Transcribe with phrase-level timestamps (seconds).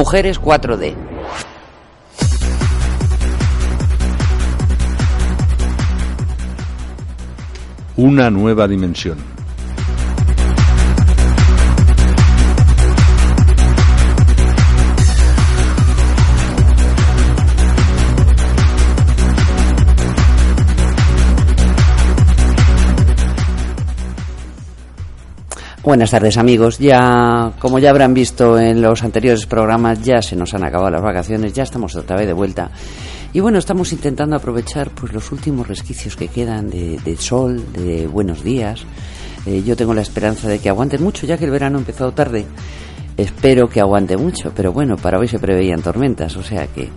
[0.00, 0.94] Mujeres 4D.
[7.98, 9.29] Una nueva dimensión.
[25.82, 30.52] Buenas tardes amigos, ya como ya habrán visto en los anteriores programas ya se nos
[30.52, 32.70] han acabado las vacaciones, ya estamos otra vez de vuelta
[33.32, 38.44] y bueno estamos intentando aprovechar pues los últimos resquicios que quedan de, sol, de buenos
[38.44, 38.84] días.
[39.46, 42.12] Eh, yo tengo la esperanza de que aguante mucho ya que el verano ha empezado
[42.12, 42.44] tarde.
[43.16, 46.90] Espero que aguante mucho, pero bueno para hoy se preveían tormentas, o sea que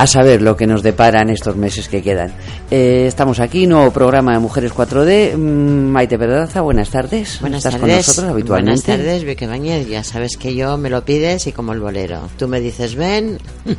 [0.00, 2.32] a saber lo que nos deparan estos meses que quedan.
[2.70, 5.36] Eh, estamos aquí, nuevo programa de Mujeres 4D.
[5.36, 7.36] Mm, Maite Pedraza, buenas tardes.
[7.42, 7.96] Buenas ¿Estás tardes.
[7.96, 8.80] con nosotros habitualmente?
[8.86, 9.88] Buenas tardes, Vicky Bañez.
[9.88, 12.30] Ya sabes que yo me lo pides y como el bolero.
[12.38, 13.36] Tú me dices, ven.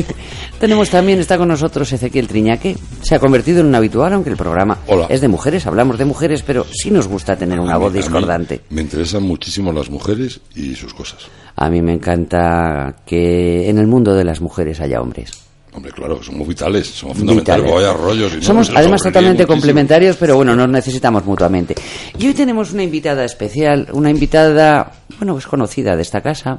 [0.60, 2.78] Tenemos también, está con nosotros Ezequiel Triñaque.
[3.02, 5.08] Se ha convertido en un habitual, aunque el programa Hola.
[5.10, 8.62] es de mujeres, hablamos de mujeres, pero sí nos gusta tener una voz discordante.
[8.70, 11.28] Me interesan muchísimo las mujeres y sus cosas.
[11.56, 15.30] A mí me encanta que en el mundo de las mujeres haya hombres.
[15.72, 17.64] Hombre, claro, somos vitales, somos fundamentales.
[17.64, 17.84] Vitales.
[17.86, 18.32] Vaya rollos.
[18.36, 19.54] y Somos además totalmente muchísimo.
[19.54, 21.74] complementarios, pero bueno, nos necesitamos mutuamente.
[22.16, 26.58] Y hoy tenemos una invitada especial, una invitada, bueno, pues conocida de esta casa.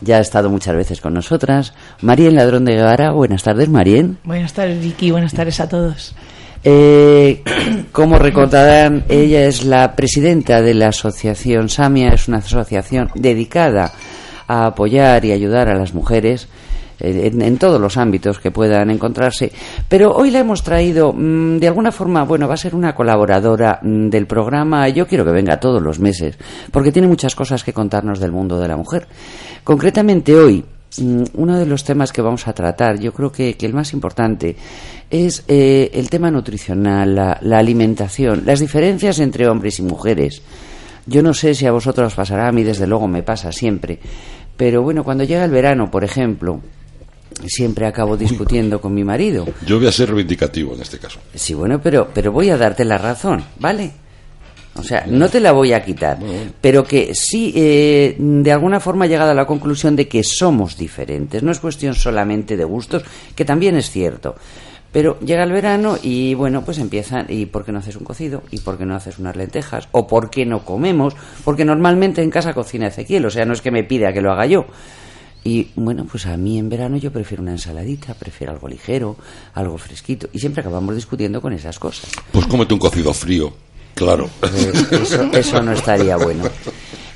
[0.00, 1.74] Ya ha estado muchas veces con nosotras.
[2.02, 3.12] Marien Ladrón de Guevara.
[3.12, 4.18] Buenas tardes, Marien.
[4.24, 5.10] Buenas tardes, Vicky.
[5.10, 6.14] Buenas tardes a todos.
[6.64, 7.42] Eh,
[7.92, 13.92] como recordarán, ella es la presidenta de la asociación Samia, es una asociación dedicada
[14.46, 16.48] a apoyar y ayudar a las mujeres
[16.98, 19.52] eh, en, todos los ámbitos que puedan encontrarse.
[19.88, 23.80] Pero hoy la hemos traído, mm, de alguna forma, bueno, va a ser una colaboradora
[23.82, 24.88] mm, del programa.
[24.88, 26.38] Yo quiero que venga todos los meses,
[26.70, 29.06] porque tiene muchas cosas que contarnos del mundo de la mujer.
[29.64, 30.64] Concretamente hoy,
[30.98, 34.56] Mm, uno de los temas que vamos a tratar, yo creo que, el más importante,
[35.10, 40.42] es eh, el tema nutricional, la alimentación, las diferencias entre hombres y mujeres.
[41.06, 44.00] Yo no sé si a vosotros os pasará, a mí desde luego me pasa siempre,
[44.56, 46.60] pero bueno, cuando llega el verano, por ejemplo,
[47.46, 49.46] siempre acabo discutiendo con mi marido.
[49.66, 51.18] Yo voy a ser reivindicativo en este caso.
[51.34, 53.92] Sí, bueno, pero, pero voy a darte la razón, ¿vale?
[54.78, 56.18] O sea, no te la voy a quitar,
[56.60, 60.76] pero que sí, eh, de alguna forma he llegado a la conclusión de que somos
[60.76, 61.42] diferentes.
[61.42, 63.02] No es cuestión solamente de gustos,
[63.34, 64.36] que también es cierto.
[64.92, 68.42] Pero llega el verano y bueno, pues empiezan, ¿y por qué no haces un cocido?
[68.50, 69.88] ¿Y por qué no haces unas lentejas?
[69.92, 71.14] ¿O por qué no comemos?
[71.44, 74.32] Porque normalmente en casa cocina Ezequiel, o sea, no es que me pida que lo
[74.32, 74.66] haga yo.
[75.44, 79.16] Y bueno, pues a mí en verano yo prefiero una ensaladita, prefiero algo ligero,
[79.54, 80.28] algo fresquito.
[80.32, 82.10] Y siempre acabamos discutiendo con esas cosas.
[82.32, 83.52] Pues cómete un cocido frío,
[83.94, 84.28] claro.
[84.42, 86.44] Eh, eso, eso no estaría bueno.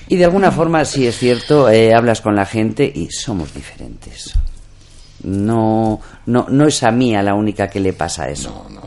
[0.06, 4.34] Y de alguna forma, sí es cierto, eh, hablas con la gente y somos diferentes.
[5.22, 8.66] No, no, no es a mí a la única que le pasa eso.
[8.70, 8.80] No,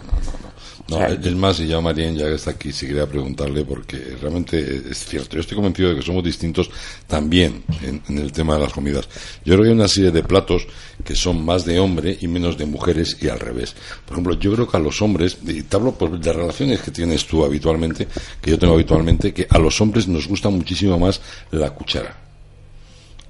[0.95, 3.97] O sea, es más, y ya Marien, ya que está aquí, sí quería preguntarle, porque
[4.21, 5.35] realmente es cierto.
[5.35, 6.69] Yo estoy convencido de que somos distintos
[7.07, 9.07] también en, en el tema de las comidas.
[9.43, 10.67] Yo creo que hay una serie de platos
[11.03, 13.75] que son más de hombre y menos de mujeres y al revés.
[14.05, 16.91] Por ejemplo, yo creo que a los hombres, y te hablo pues, de relaciones que
[16.91, 18.07] tienes tú habitualmente,
[18.41, 21.19] que yo tengo habitualmente, que a los hombres nos gusta muchísimo más
[21.51, 22.23] la cuchara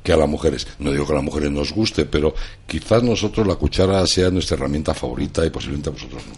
[0.04, 0.68] que a las mujeres.
[0.80, 2.36] No digo que a las mujeres nos guste, pero
[2.68, 6.34] quizás nosotros la cuchara sea nuestra herramienta favorita y posiblemente a vosotros no.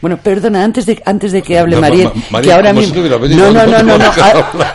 [0.00, 2.72] Bueno, perdona, antes de, antes de que hable Ma- ma- Marien, ma- Marien, que ahora
[2.72, 2.94] mismo...
[2.94, 4.12] No, no, no, no no, no,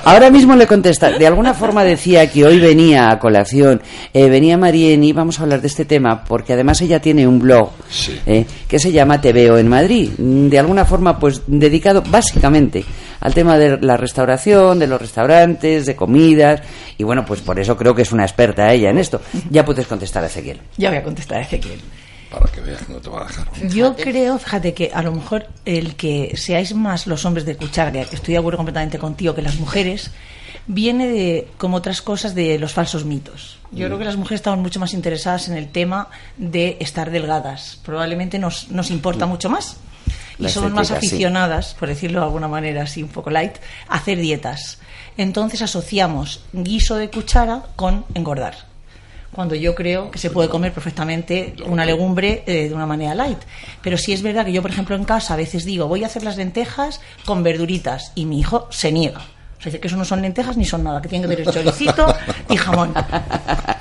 [0.03, 1.11] ahora, mismo le contesta.
[1.17, 3.81] De alguna forma decía que hoy venía a colación,
[4.13, 7.39] eh, venía Marien y vamos a hablar de este tema, porque además ella tiene un
[7.39, 8.19] blog Sí.
[8.25, 10.09] eh, que se llama Te veo en Madrid.
[10.17, 12.83] De alguna forma, pues dedicado básicamente
[13.23, 16.61] al tema de la restauración, de los restaurantes, de comidas,
[16.97, 19.21] y bueno, pues por eso creo que es una experta ella en esto.
[19.49, 20.59] Ya puedes contestar a Ezequiel.
[20.75, 21.79] Ya voy a contestar a Ezequiel.
[22.29, 23.47] Para que veas que no te va a dejar.
[23.69, 27.91] Yo creo, fíjate, que a lo mejor el que seáis más los hombres de cuchara,
[27.91, 30.11] que estoy de acuerdo completamente contigo, que las mujeres,
[30.67, 33.57] viene de, como otras cosas, de los falsos mitos.
[33.71, 37.79] Yo creo que las mujeres estamos mucho más interesadas en el tema de estar delgadas.
[37.85, 39.77] Probablemente nos, nos importa mucho más.
[40.39, 40.93] Y somos más sí.
[40.93, 43.55] aficionadas, por decirlo de alguna manera así un poco light,
[43.87, 44.79] a hacer dietas.
[45.17, 48.73] Entonces asociamos guiso de cuchara con engordar
[49.33, 53.39] cuando yo creo que se puede comer perfectamente una legumbre eh, de una manera light.
[53.81, 56.07] Pero sí es verdad que yo, por ejemplo, en casa a veces digo, voy a
[56.07, 59.25] hacer las lentejas con verduritas y mi hijo se niega.
[59.63, 62.05] Sea, dice que eso no son lentejas ni son nada, que tienen que tener choricito
[62.49, 62.93] y jamón.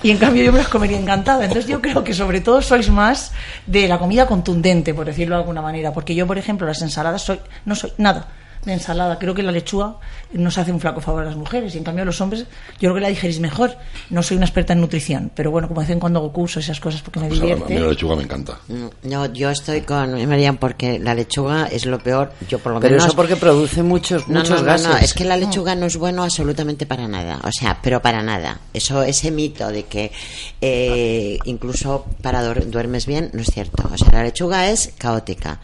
[0.05, 1.45] Y en cambio yo me las comería encantada.
[1.45, 3.33] Entonces yo creo que sobre todo sois más
[3.67, 5.93] de la comida contundente, por decirlo de alguna manera.
[5.93, 8.29] Porque yo, por ejemplo, las ensaladas soy, no soy nada.
[8.65, 9.19] De ensalada.
[9.19, 9.97] Creo que la lechuga
[10.33, 12.47] nos hace un flaco favor a las mujeres y en cambio a los hombres yo
[12.79, 13.77] creo que la digerís mejor.
[14.11, 17.03] No soy una experta en nutrición, pero bueno, como dicen cuando hago cursos esas cosas
[17.03, 17.75] porque me Pues a, la- a divierte.
[17.75, 18.59] mí la lechuga me encanta.
[19.03, 22.33] No, yo estoy con Marian porque la lechuga es lo peor.
[22.49, 23.07] Yo por lo Pero menos.
[23.07, 24.89] eso porque produce muchos, No, muchos no, no, gases.
[24.89, 28.23] no, es que la lechuga no es bueno absolutamente para nada, o sea, pero para
[28.23, 28.61] nada.
[28.73, 30.13] Eso, ese mito de que
[30.61, 33.89] eh, incluso para duermes bien, no es cierto.
[33.93, 35.59] O sea, la lechuga es caótica.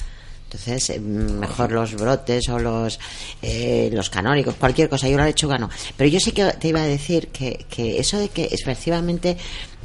[0.51, 2.99] Entonces, eh, mejor los brotes o los,
[3.43, 5.07] eh, los canónicos, cualquier cosa.
[5.07, 5.69] Yo la lechuga no.
[5.95, 9.37] Pero yo sí que te iba a decir que, que eso de que efectivamente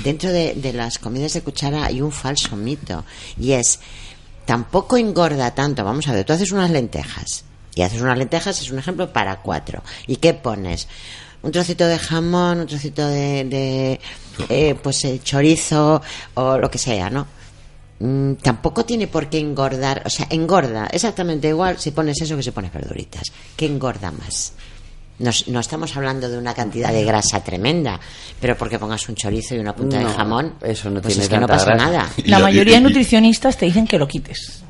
[0.02, 3.04] dentro de, de las comidas de cuchara hay un falso mito.
[3.38, 3.82] Y es,
[4.46, 5.84] tampoco engorda tanto.
[5.84, 7.44] Vamos a ver, tú haces unas lentejas.
[7.76, 9.84] Y haces unas lentejas, es un ejemplo, para cuatro.
[10.08, 10.88] ¿Y qué pones?
[11.42, 14.00] Un trocito de jamón, un trocito de, de,
[14.48, 16.02] eh, pues eh, chorizo
[16.36, 17.28] o lo que sea, ¿no?
[18.06, 22.44] Mm, tampoco tiene por qué engordar, o sea, engorda exactamente igual si pones eso que
[22.44, 23.32] si pones verduritas.
[23.56, 24.52] ¿Qué engorda más?
[25.20, 28.00] Nos- no estamos hablando de una cantidad de grasa tremenda,
[28.42, 31.30] pero porque pongas un chorizo y una punta de jamón, eso no pues tiene es
[31.30, 31.86] que no pasa grasa.
[31.86, 32.10] nada.
[32.26, 34.64] La mayoría de nutricionistas te dicen que lo quites.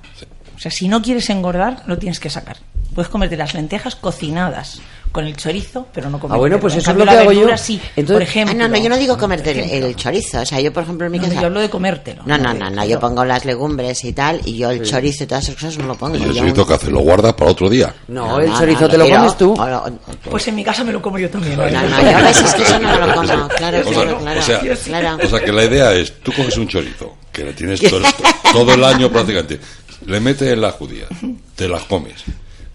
[0.56, 2.58] O sea, si no quieres engordar, lo tienes que sacar.
[2.94, 4.80] Puedes comerte las lentejas cocinadas
[5.12, 7.32] con el chorizo, pero no comer Ah, bueno, pues eso es lo que la hago
[7.32, 7.56] yo.
[7.58, 7.80] sí.
[7.96, 8.56] Entonces- por ejemplo.
[8.56, 10.42] Ah, no, no, yo no digo comerte el, el chorizo.
[10.42, 11.40] O sea, yo, por ejemplo, en mi No, casa.
[11.40, 12.24] yo hablo de comértelo.
[12.26, 15.28] No, no, no, no, yo pongo las legumbres y tal, y yo el chorizo y
[15.28, 16.18] todas esas cosas no lo pongo.
[16.18, 16.90] ¿Y el chorizo que hace?
[16.90, 17.94] ¿Lo guardas para otro día?
[18.08, 19.56] No, el chorizo te lo tiro, comes tú.
[19.56, 20.00] lo-
[20.32, 21.60] Pues en mi casa me lo como yo también.
[21.60, 23.48] la No, no, yo ves, es que eso no me lo como.
[23.50, 24.40] Claro, O sea, claro, claro.
[24.40, 25.18] o sea, claro.
[25.24, 28.02] o sea, que la idea es, tú coges un chorizo, que le tienes todo,
[28.52, 29.60] todo el año prácticamente,
[30.08, 31.10] le metes en las judías,
[31.56, 32.16] te las comes.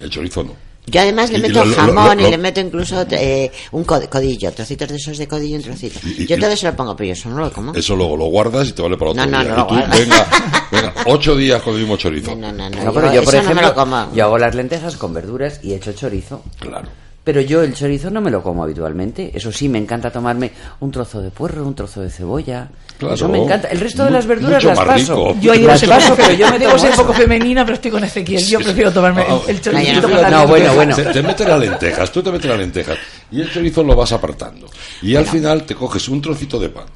[0.01, 0.69] El chorizo no.
[0.91, 3.53] Yo además le Y- y meto lo- jamón lo- lo- y le meto incluso eh,
[3.73, 6.01] un cod- codillo, trocitos de esos de codillo, un trocito.
[6.03, 7.75] Y- Yo todo eso lo pongo, pero yo eso no lo como.
[7.75, 9.55] Eso luego lo guardas y te vale para otro No, no, día.
[9.55, 10.27] no y tú, venga,
[10.73, 12.35] venga, ocho días con el mismo chorizo.
[12.35, 14.15] No, no, no, No, pero yo yo, por eso no me ejemplo, lo como.
[14.15, 16.43] yo hago las lentejas con verduras y echo chorizo.
[16.59, 16.89] Claro.
[17.29, 19.31] Pero yo el chorizo no me lo como habitualmente.
[19.35, 22.71] Eso sí, me encanta tomarme un trozo de puerro, un trozo de cebolla.
[22.97, 23.17] Claro.
[23.17, 23.69] Eso me encanta.
[23.69, 25.15] El resto de las verduras mucho las paso.
[25.35, 25.37] rico.
[25.39, 28.43] Yo ahí las paso, pero yo me debo ser poco femenina, pero estoy con Ezequiel.
[28.43, 30.97] Yo prefiero tomarme Ah, el, choricito no, con no, bueno, bueno.
[30.97, 32.97] Te, te metes las lentejas, tú te metes las lentejas
[33.31, 34.67] y el chorizo lo vas apartando.
[35.03, 36.87] Y al final te coges un trocito de pan,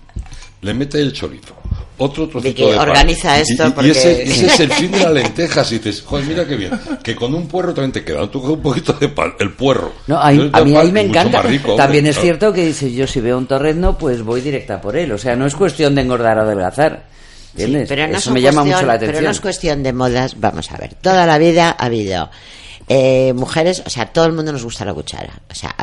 [0.63, 1.55] le metes el chorizo,
[1.99, 2.89] otro trocito que de pan.
[2.89, 5.79] organiza Y- esto y, y porque- ese, ese es el fin de las lentejas y
[5.79, 6.73] dices, joder, mira qué bien,
[7.03, 8.29] que con un puerro también te queda.
[8.31, 9.93] Tú coges un poquito de pan, el puerro.
[10.07, 11.43] No, a, El a mí pan ahí me encanta.
[11.43, 12.23] rico, También hombre, es claro.
[12.25, 15.13] cierto que dice, yo si veo un torrezno, pues voy directa por él.
[15.13, 17.05] O sea, no es cuestión de engordar o adelgazar.
[17.55, 17.89] Sí, ¿Entiendes?
[17.89, 19.25] pero no Eso me llama cuestión- mucho la Pero atención.
[19.25, 20.41] no es cuestión de modas.
[20.41, 22.31] Vamos a ver, toda la vida ha habido
[22.89, 25.41] eh, mujeres, o sea, todo el mundo nos gusta la cuchara.
[25.51, 25.75] O sea,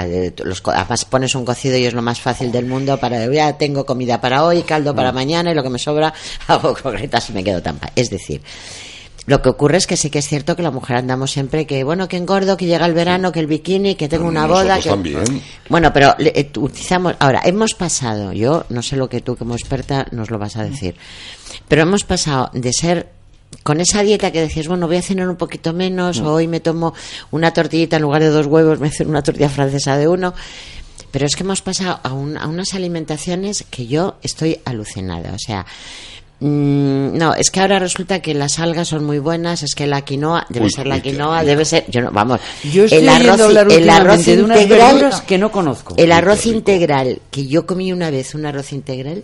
[0.44, 3.86] los, además pones un cocido y es lo más fácil del mundo para, ya tengo
[3.86, 4.96] comida para hoy, caldo Mm.
[4.96, 6.14] para mañana y lo que me sobra
[6.48, 8.42] hago croquetas y me quedo tan pa- Es decir,
[9.26, 11.84] lo que ocurre es que sí que es cierto que la mujer andamos siempre que,
[11.84, 14.80] bueno, que engordo, que llega el verano, que el bikini, que tengo una boda.
[14.80, 14.90] Que...
[14.90, 15.42] también.
[15.70, 17.14] Bueno, pero eh, utilizamos.
[17.20, 20.64] Ahora, hemos pasado, yo no sé lo que tú como experta nos lo vas a
[20.64, 20.96] decir,
[21.68, 23.08] pero hemos pasado de ser
[23.64, 26.60] con esa dieta que decías, bueno, voy a cenar un poquito menos, o hoy me
[26.60, 26.94] tomo
[27.32, 30.34] una tortillita en lugar de dos huevos, me hacen una tortilla francesa de uno.
[31.12, 35.34] Pero es que hemos pasado a, un- a unas alimentaciones que yo estoy alucinada.
[35.34, 35.66] O sea,
[36.40, 40.02] mm, no, es que ahora resulta que las algas son muy buenas, es que la
[40.02, 42.40] quinoa, debe Uy, ser la uy, quinoa, debe ser, yo no, vamos,
[42.72, 45.96] Yo estoy el arroz, hablar el arroz últimamente de unas integral, que no conozco.
[45.98, 49.24] el arroz integral, que yo comí una vez un arroz integral,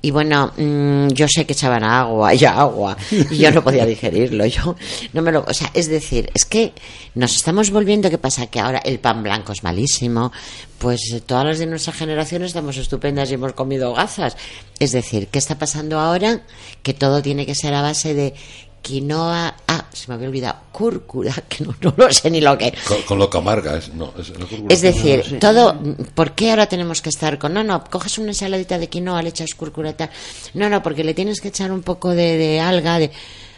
[0.00, 4.46] y bueno, mm, yo sé que echaban agua y agua, y yo no podía digerirlo.
[4.46, 4.76] Yo
[5.12, 5.44] no me lo.
[5.44, 6.72] O sea, es decir, es que
[7.14, 8.08] nos estamos volviendo.
[8.08, 8.46] ¿Qué pasa?
[8.46, 10.32] Que ahora el pan blanco es malísimo.
[10.78, 14.36] Pues todas las de nuestra generación estamos estupendas y hemos comido gazas.
[14.78, 16.42] Es decir, ¿qué está pasando ahora?
[16.84, 18.34] Que todo tiene que ser a base de
[18.82, 19.54] quinoa.
[19.66, 20.56] Ah, se me había olvidado.
[20.72, 22.72] Cúrcura, que no, no lo sé ni lo que.
[22.86, 24.32] Con, con lo que amarga es, no, es.
[24.68, 25.78] Es decir, todo,
[26.14, 29.30] ¿por qué ahora tenemos que estar con, no, no, coges una ensaladita de quinoa, le
[29.30, 30.10] echas cúrcura y tal?
[30.54, 33.10] No, no, porque le tienes que echar un poco de, de alga, de,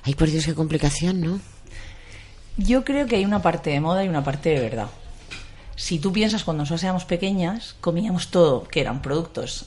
[0.02, 1.40] ay, por Dios, qué complicación, ¿no?
[2.56, 4.88] Yo creo que hay una parte de moda y una parte de verdad.
[5.76, 9.66] Si tú piensas cuando nosotros éramos pequeñas, comíamos todo, que eran productos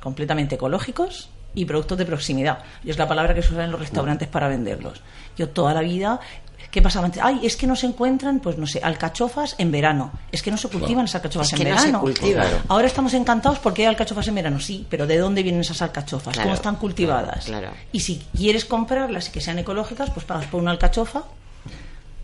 [0.00, 2.58] completamente ecológicos y productos de proximidad.
[2.84, 5.00] Y es la palabra que se usa en los restaurantes para venderlos.
[5.36, 6.20] Yo toda la vida,
[6.70, 7.22] ¿qué pasaba antes?
[7.22, 10.12] Ay, es que no se encuentran, pues no sé, alcachofas en verano.
[10.32, 12.00] Es que no se cultivan esas alcachofas Es en no se verano.
[12.00, 12.46] cultivan.
[12.48, 12.62] Claro.
[12.68, 16.34] Ahora estamos encantados porque hay alcachofas en verano, sí, pero ¿de dónde vienen esas alcachofas?
[16.34, 17.44] Claro, ¿Cómo están cultivadas?
[17.46, 17.70] claro.
[17.92, 21.22] Y si quieres comprarlas y que sean ecológicas, pues pagas por una alcachofa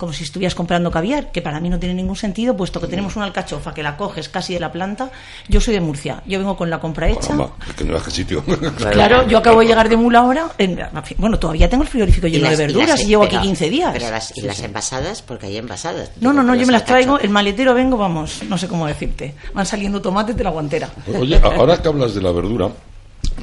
[0.00, 3.16] como si estuvieras comprando caviar, que para mí no tiene ningún sentido, puesto que tenemos
[3.16, 5.10] una alcachofa que la coges casi de la planta.
[5.46, 7.20] Yo soy de Murcia, yo vengo con la compra hecha.
[7.20, 8.42] Caramba, es que no veas qué sitio.
[8.92, 10.50] Claro, yo acabo de llegar de Mula ahora.
[10.56, 10.80] en-
[11.18, 13.90] bueno, todavía tengo el frigorífico lleno de verduras y, las- llevo pero- aquí 15 días.
[13.92, 16.12] Pero las, y las envasadas, porque hay envasadas.
[16.22, 19.34] No, no, no, yo me las traigo, el maletero vengo, vamos, no sé cómo decirte.
[19.52, 20.88] Van saliendo tomates de la guantera.
[21.18, 22.70] Oye, a- ahora que hablas de la verdura,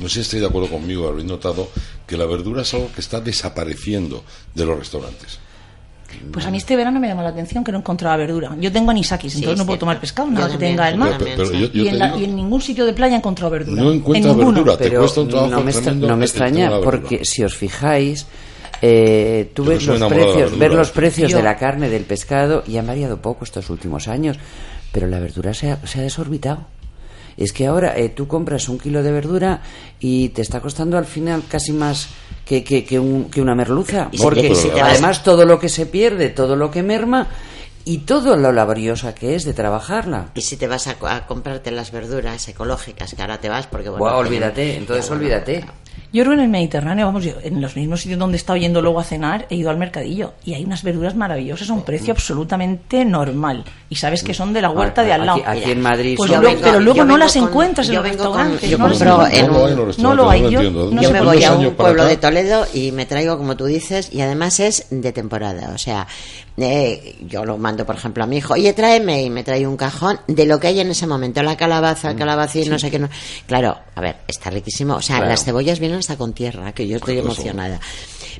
[0.01, 1.69] no sé si estoy de acuerdo conmigo, habéis notado
[2.07, 4.23] que la verdura es algo que está desapareciendo
[4.55, 5.39] de los restaurantes.
[6.31, 8.55] Pues a mí este verano me llama la atención que no encontraba verdura.
[8.59, 11.15] Yo tengo anisakis, Sí, entonces no puedo tomar pescado, nada que tenga el mar.
[11.17, 11.59] Pero, también, pero sí.
[11.59, 13.51] yo, yo y, te en la- digo, y en ningún sitio de playa he encontrado
[13.51, 13.81] verdura.
[13.81, 17.25] no en encuentras verdura, te Pero cuesta un trabajo no me, extra- no extraña, porque
[17.25, 18.25] si os fijáis,
[18.81, 22.77] eh, tú ves los precios, ver los precios Yo- de la carne, del pescado, y
[22.77, 24.37] han variado poco estos últimos años,
[24.91, 26.65] pero la verdura se ha, se ha desorbitado.
[27.37, 29.61] Es que ahora eh, tú compras un kilo de verdura
[29.99, 32.09] y te está costando al final casi más
[32.45, 34.09] que, que, que un- que una merluza.
[34.11, 37.27] Y Porque si te además todo lo que se pierde, todo lo que merma
[37.85, 40.31] y todo lo laboriosa que es de trabajarla.
[40.33, 43.89] Y si te vas a, a comprarte las verduras ecológicas, que ahora te vas porque...
[43.89, 45.63] Bueno, Buah, olvídate, entonces olvídate.
[46.13, 48.57] Yo creo que en el Mediterráneo, vamos, yo, en los mismos sitios donde he estado
[48.57, 51.83] yendo luego a cenar, he ido al mercadillo y hay unas verduras maravillosas a un
[51.83, 53.65] precio absolutamente normal.
[53.89, 55.41] Y sabes que son de la huerta de al lado.
[55.45, 57.95] Aquí, aquí en Madrid Pues yo vengo- pero luego yo no las con- encuentras en
[57.95, 58.69] los con- restaurantes.
[58.69, 59.39] yo no las compro encuentras.
[59.39, 60.41] en No lo hay en un- los No lo restaurantes, hay.
[60.41, 60.91] no Yo, entiendo.
[60.95, 62.09] no Yo me voy a un pueblo acá.
[62.09, 65.71] de Toledo y me traigo, como tú dices, y además es de temporada.
[65.73, 66.07] O sea,
[66.57, 69.77] eh, yo lo mando, por ejemplo, a mi hijo, oye, tráeme, y me trae un
[69.77, 72.19] cajón de lo que hay en ese momento, la calabaza, el Mm.
[72.19, 72.97] calabacín, no sé qué.
[72.99, 73.09] No.
[73.45, 74.95] Claro, a ver, está riquísimo.
[74.95, 75.31] O sea, Claro.
[75.31, 77.79] las cebollas vienen hasta con tierra, que yo estoy emocionada.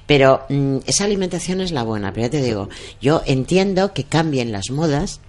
[0.05, 2.13] Pero mm, esa alimentación es la buena.
[2.13, 2.69] Pero ya te digo,
[3.01, 5.19] yo entiendo que cambien las modas.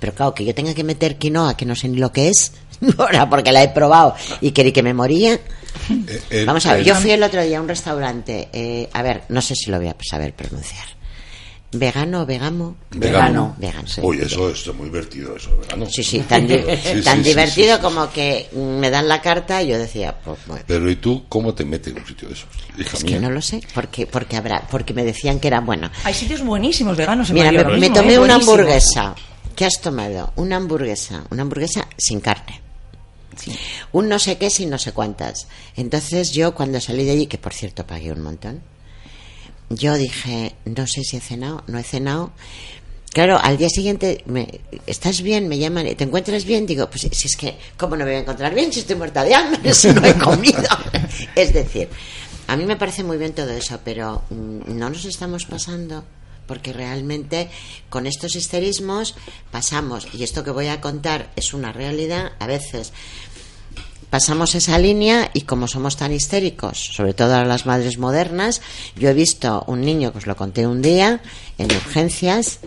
[0.00, 2.52] Pero claro, que yo tenga que meter quinoa, que no sé ni lo que es,
[2.98, 5.34] ahora porque la he probado y creí que me moría.
[5.34, 5.40] Eh,
[6.30, 9.02] el- Vamos a ver, el- yo fui el otro día a un restaurante, eh, a
[9.02, 10.84] ver, no sé si lo voy a saber pronunciar.
[11.74, 12.76] ¿Vegano o vegamo?
[12.90, 13.54] Vegano.
[13.58, 13.86] Vegano.
[13.86, 14.00] sí.
[14.02, 15.86] Uy, eso es muy divertido, eso, vegano.
[15.90, 17.80] Sí, sí, tan, di- Sí, tan sí, sí, divertido sí, sí.
[17.82, 21.54] como que me dan la carta y yo decía, pues, bueno, Pero ¿y tú cómo
[21.54, 22.46] te metes en un sitio de esos?
[22.78, 23.14] Hija es mía.
[23.16, 25.90] que no lo sé, porque, porque habrá, porque me decían que era bueno.
[26.04, 28.18] Hay sitios buenísimos veganos en Mira, me, me tomé ¿eh?
[28.18, 29.14] una hamburguesa.
[29.54, 30.32] ¿Qué has tomado?
[30.36, 32.60] Una hamburguesa, una hamburguesa sin carne.
[33.92, 35.48] Un no sé qué sin no sé cuántas.
[35.76, 38.62] Entonces yo cuando salí de allí, que por cierto pagué un montón,
[39.70, 42.32] yo dije, no sé si he cenado, no he cenado.
[43.12, 45.48] Claro, al día siguiente, me, ¿estás bien?
[45.48, 46.66] Me llaman, ¿te encuentras bien?
[46.66, 49.22] Digo, pues si es que, ¿cómo no me voy a encontrar bien si estoy muerta
[49.22, 50.62] de hambre, si no he comido?
[51.36, 51.88] es decir,
[52.48, 56.04] a mí me parece muy bien todo eso, pero mm, no nos estamos pasando
[56.46, 57.48] porque realmente
[57.88, 59.14] con estos histerismos
[59.50, 62.92] pasamos, y esto que voy a contar es una realidad, a veces
[64.14, 68.62] pasamos esa línea y como somos tan histéricos, sobre todo las madres modernas,
[68.94, 71.20] yo he visto un niño, que os lo conté un día,
[71.58, 72.60] en urgencias,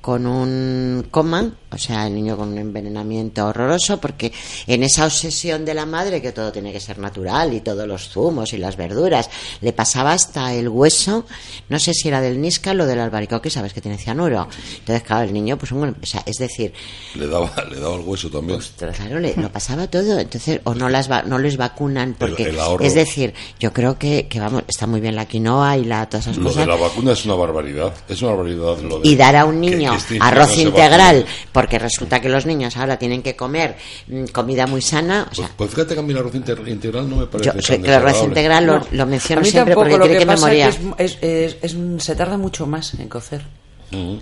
[0.00, 4.32] con un coma, o sea, el niño con un envenenamiento horroroso, porque
[4.66, 8.08] en esa obsesión de la madre, que todo tiene que ser natural y todos los
[8.08, 11.24] zumos y las verduras, le pasaba hasta el hueso,
[11.68, 14.48] no sé si era del níscal o del albaricoque, sabes que tiene cianuro.
[14.78, 16.72] Entonces, claro, el niño, pues, un- o sea, es decir,
[17.14, 18.58] Le daba, le daba el hueso también.
[18.96, 20.18] Claro, le, lo pasaba todo.
[20.18, 24.28] Entonces, o no las va- no les vacunan porque el es decir, yo creo que,
[24.28, 26.66] que vamos, está muy bien la quinoa y la todas esas Lo de cosas.
[26.68, 27.92] la vacuna es una barbaridad.
[28.08, 29.08] Es una barbaridad lo de...
[29.08, 31.24] Y dar a un niño que este arroz no integral.
[31.62, 33.76] Porque resulta que los niños ahora tienen que comer
[34.08, 35.22] mm, comida muy sana.
[35.22, 37.50] O Pues, sea, pues fíjate que a mí el arroz inter- integral no me parece
[37.50, 40.26] yo tan que el arroz integral lo, No, lo menciono siempre porque cree que, me
[40.26, 40.68] pasa moría.
[40.68, 43.42] es, es- es- es un- se tarda mucho más en cocer.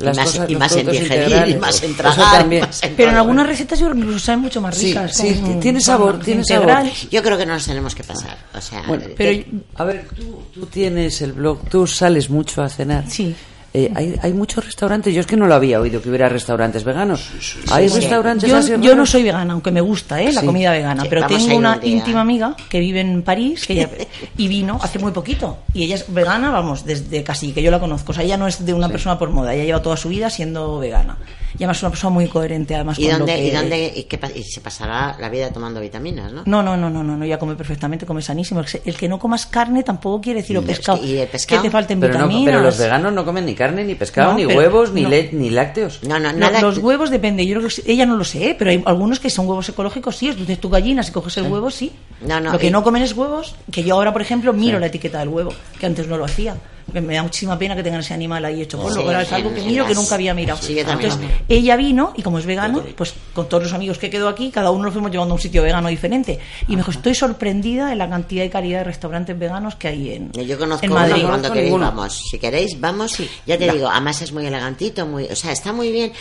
[0.00, 2.62] Las Y más- cosas- y los más en digerir, y más en tragar, también.
[2.62, 5.16] más en Pero en algunas recetas yo creo que incluso saben mucho más Sí, ricas.
[5.16, 6.86] sí, con- tiene con sabor, tiene integral.
[6.88, 7.08] sabor.
[7.10, 8.36] Yo creo que no nos tenemos que pasar.
[8.52, 12.28] O sea, Bueno, eh, pero- eh, A ver, tú, tú tienes el blog, tú sales
[12.30, 13.04] mucho a cenar.
[13.08, 13.32] Sí.
[13.72, 16.82] Eh, hay, hay muchos restaurantes, yo es que no lo había oído que hubiera restaurantes
[16.82, 17.30] veganos.
[17.70, 18.00] hay sí.
[18.00, 20.32] restaurantes Yo, yo no soy vegana, aunque me gusta ¿eh?
[20.32, 23.74] la comida vegana, Sí, pero tengo una un íntima amiga que vive en París que
[23.74, 23.90] ella-
[24.36, 25.58] y vino hace muy poquito.
[25.72, 28.10] Y ella es vegana, vamos, desde casi que yo la conozco.
[28.10, 30.30] O sea, ella no es de una persona por moda, ella lleva toda su vida
[30.30, 31.16] siendo vegana.
[31.54, 33.46] Y además es una persona muy coherente, además ¿Y con dónde, lo que...
[33.46, 36.42] y dónde y qué pa- y se pasará la vida tomando vitaminas, no?
[36.46, 38.60] No, no, no, no, no, no, ella come perfectamente, come sanísimo.
[38.60, 41.00] El que- El que no comas carne tampoco quiere decir o pescado.
[41.00, 41.60] que- ¿y el pescado?
[41.62, 42.44] Que te falten Pero, no, vitaminas.
[42.52, 45.08] pero los veganos no comen ni carne, ni pescado, No, ni huevos, ni, no.
[45.10, 46.00] le- ni lácteos.
[46.02, 46.60] No, no, nada.
[46.60, 48.56] Los huevos depende, yo creo que sí- ella no lo sé, ¿eh?
[48.58, 51.70] pero hay algunos que son huevos ecológicos, sí, entonces tu gallina, si coges el huevo,
[51.70, 51.92] sí.
[52.26, 54.78] No, no, lo que y- no comen es huevos, que yo ahora, por ejemplo, miro
[54.78, 56.56] la etiqueta del huevo, que antes no lo hacía.
[56.90, 59.32] Porque me da muchísima pena que tengan ese animal ahí hecho polvo, Sí, pero es
[59.32, 60.60] algo que miro que nunca había mirado.
[60.60, 61.16] Sí, Entonces,
[61.48, 64.70] ella vino y como es vegano, pues con todos los amigos que quedó aquí, cada
[64.70, 66.38] uno nos fuimos llevando a un sitio vegano diferente.
[66.68, 70.14] Y me dijo, estoy sorprendida de la cantidad y calidad de restaurantes veganos que hay
[70.14, 71.22] en, Yo conozco en Madrid.
[71.22, 72.22] cuando conozco queréis vamos.
[72.30, 73.12] Si queréis, vamos.
[73.12, 73.30] Sí.
[73.46, 73.72] Ya te Va.
[73.72, 76.12] digo, además es muy elegantito, muy, o sea, está muy bien.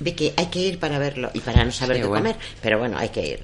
[0.00, 2.24] Vicky, hay que ir para verlo y para no saber Sí, qué bueno.
[2.30, 2.36] comer.
[2.62, 3.42] Pero bueno, hay que ir.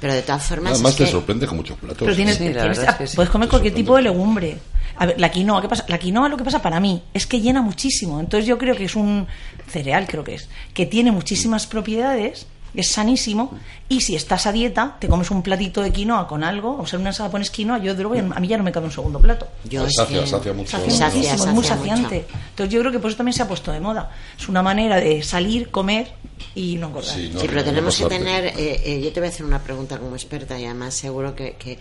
[0.00, 0.72] Pero de todas formas.
[0.74, 1.98] Además es te que- sorprende con muchos platos.
[2.00, 3.16] Pero tienes, Sí, la tienes- verdad es que sí.
[3.16, 3.84] puedes comer Te cualquier sorprende.
[3.86, 4.58] tipo de legumbre.
[4.96, 5.84] A ver, la quinoa, ¿qué pasa?
[5.88, 8.20] La quinoa lo que pasa para mí es que llena muchísimo.
[8.20, 9.26] Entonces yo creo que es un
[9.68, 13.56] cereal, creo que es, que tiene muchísimas propiedades, es sanísimo,
[13.88, 16.96] y si estás a dieta, te comes un platito de quinoa con algo, o sea,
[16.96, 19.20] en una ensalada pones quinoa, yo luego, a mí ya no me cabe un segundo
[19.20, 19.46] plato.
[19.64, 20.70] Yo es Sacia, que- sacia mucho.
[20.72, 21.68] Sacia Sacia, muchísimo, sacia es muy mucho.
[21.68, 22.26] saciante.
[22.50, 24.10] Entonces yo creo que por eso también se ha puesto de moda.
[24.36, 26.12] Es una manera de salir, comer
[26.56, 27.14] y no engordar.
[27.14, 28.46] Sí, no, sí, pero no tenemos que tener.
[28.46, 31.52] eh, eh, yo te voy a hacer una pregunta como experta y además seguro que.
[31.56, 31.78] que,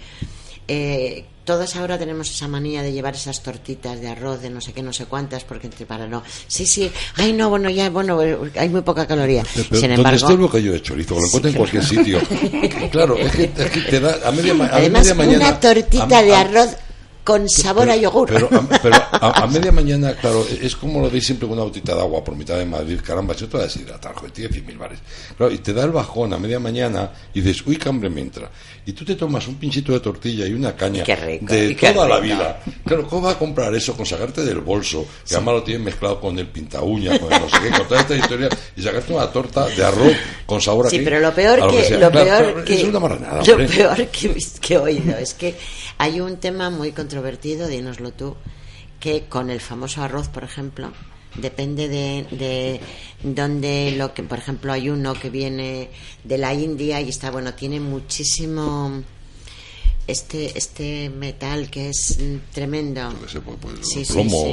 [0.67, 4.72] eh, todos ahora tenemos esa manía de llevar esas tortitas de arroz de no sé
[4.72, 6.24] qué, no sé cuántas, porque entre para no.
[6.48, 8.20] Sí, sí, ay, no, bueno, ya, bueno,
[8.55, 9.43] hay muy poca caloría.
[9.53, 12.20] Pero, Sin embargo, esté el bocadillo de chorizo, que lo encuentres en cualquier sitio.
[12.91, 15.48] Claro, es que, es que te da a media, a además, media mañana.
[15.50, 16.70] una tortita a- de arroz
[17.24, 18.30] con sabor a yogur.
[18.30, 21.65] Pero, a, pero a- a media mañana, claro, es como lo deis siempre con una
[21.65, 23.00] botita de agua por mitad de Madrid.
[23.06, 25.00] Caramba, yo te voy a deshidratar, joder, tiene 100.000 bares.
[25.38, 28.22] Claro, y te da el bajón a media mañana y dices, uy, qué hambre me
[28.22, 28.50] entra.
[28.86, 31.74] Y tú te tomas un pinchito de tortilla y una caña Y qué rico, de
[31.75, 32.62] toda la vida.
[32.86, 35.06] Claro, ¿cómo vas a comprar eso con sacarte del bolso?
[35.27, 37.88] Que además lo tienes mezclado con el pinta uña, con el no sé qué, con
[37.88, 40.12] toda esta historia, y sacarte una torta de arroz
[40.46, 43.42] con sabor a Sí, pero lo peor que, lo Claro, peor que es una marranada,
[43.46, 45.56] lo peor que, que he oído es que
[45.98, 48.36] hay un tema muy controvertido, dínoslo tú,
[49.00, 50.92] que con el famoso arroz, por ejemplo,
[51.36, 52.80] depende de, de
[53.24, 55.90] donde lo que, por ejemplo, hay uno que viene
[56.24, 59.04] de la India y está bueno, tiene muchísimo
[60.06, 62.18] este este metal que es
[62.52, 63.12] tremendo.
[63.12, 64.46] Yo qué sé, pues, pues, Sí, plomo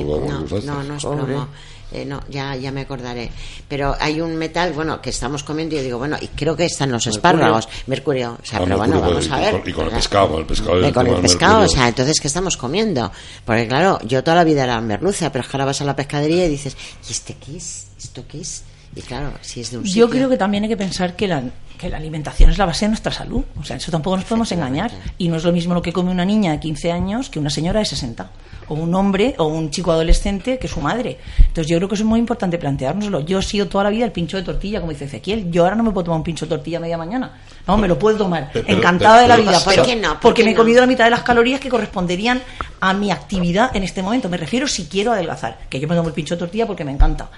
[0.49, 0.67] sí.
[0.67, 1.49] No, es plomo.
[1.93, 3.31] Eh, no, ya, ya me acordaré.
[3.69, 6.65] Pero hay un metal, bueno, que estamos comiendo y yo digo, bueno, y creo que
[6.67, 7.69] están los espárragos.
[7.87, 8.39] Mercurio.
[8.43, 9.51] O sea, Ah, pero mercurio, bueno, vamos y a ver.
[9.61, 11.89] con- y con el pescado, con el pescado, Y con tema el pescado, o sea,
[11.89, 13.11] entonces, ¿qué estamos comiendo?
[13.45, 15.97] Porque claro, yo toda la vida era merluza, pero es que ahora vas a la
[15.97, 16.77] pescadería y dices,
[17.09, 17.87] ¿y este qué es?
[17.99, 18.63] ¿Esto qué es?
[18.95, 20.07] Y claro, si es de un sitio...
[20.07, 21.43] Yo creo que también hay que pensar que la,
[21.81, 23.43] que la alimentación es la base de nuestra salud.
[23.59, 24.91] O sea, eso tampoco nos podemos engañar.
[25.17, 27.49] Y no es lo mismo lo que come una niña de 15 años que una
[27.49, 28.31] señora de 60.
[28.69, 31.19] O un hombre o un chico adolescente que su madre.
[31.39, 33.21] Entonces yo creo que eso es muy importante planteárnoslo.
[33.21, 35.51] Yo he sido toda la vida el pincho de tortilla, como dice Ezequiel.
[35.51, 37.33] Yo ahora no me puedo tomar un pincho de tortilla a media mañana.
[37.67, 38.51] No, me lo puedo tomar.
[38.53, 39.59] Pero- pero- Encantada de la vida.
[39.65, 40.11] ¿por qué no?
[40.11, 40.59] ¿Por porque qué me he no?
[40.61, 42.41] comido la mitad de las calorías que corresponderían
[42.81, 44.29] a mi actividad en este momento.
[44.29, 45.59] Me refiero si quiero adelgazar.
[45.69, 47.31] Que yo me tomo el pincho de tortilla porque me encanta.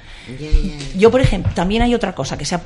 [0.96, 2.60] Yo, por ejemplo, también hay otra cosa que sea,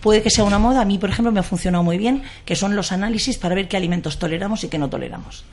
[0.00, 0.80] puede que sea una moda.
[0.80, 3.68] A mí, por ejemplo, me ha funcionado muy bien, que son los análisis para ver
[3.68, 5.44] qué alimentos toleramos y qué no toleramos.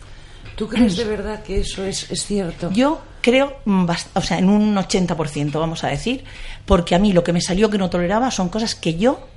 [0.56, 2.72] ¿Tú crees de verdad que eso es, es cierto?
[2.72, 6.24] Yo creo, mm, o sea, en un 80%, vamos a decir,
[6.66, 9.28] porque a mí lo que me salió que no toleraba son cosas que yo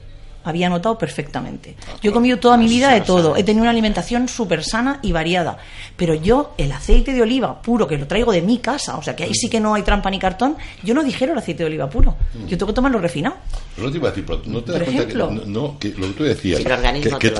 [0.45, 1.77] había notado perfectamente.
[2.03, 5.13] Yo he comido toda mi vida de todo, he tenido una alimentación súper sana y
[5.13, 5.59] variada,
[5.97, 9.15] pero yo el aceite de oliva puro, que lo traigo de mi casa, o sea
[9.17, 11.67] que ahí sí que no hay trampa ni cartón, yo no digiero el aceite de
[11.69, 13.37] oliva puro, yo tengo que tomarlo refinado.
[13.75, 15.29] Pero no te iba a decir, pero no te das Por cuenta ejemplo.
[15.29, 16.65] que, no, que lo que tú decías, Sí,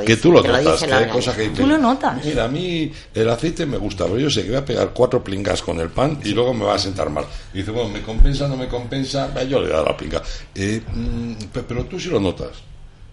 [0.05, 2.25] que, tú lo notas, que hay cosas que Tú lo notas.
[2.25, 5.23] Mira, a mí el aceite me gusta, pero yo sé que voy a pegar cuatro
[5.23, 7.25] plingas con el pan y luego me va a sentar mal.
[7.53, 9.29] Y dice, bueno, ¿me compensa, no me compensa?
[9.37, 10.23] Va, Yo le doy la plinga.
[10.55, 12.51] Eh, mm, pe- pero tú sí lo notas.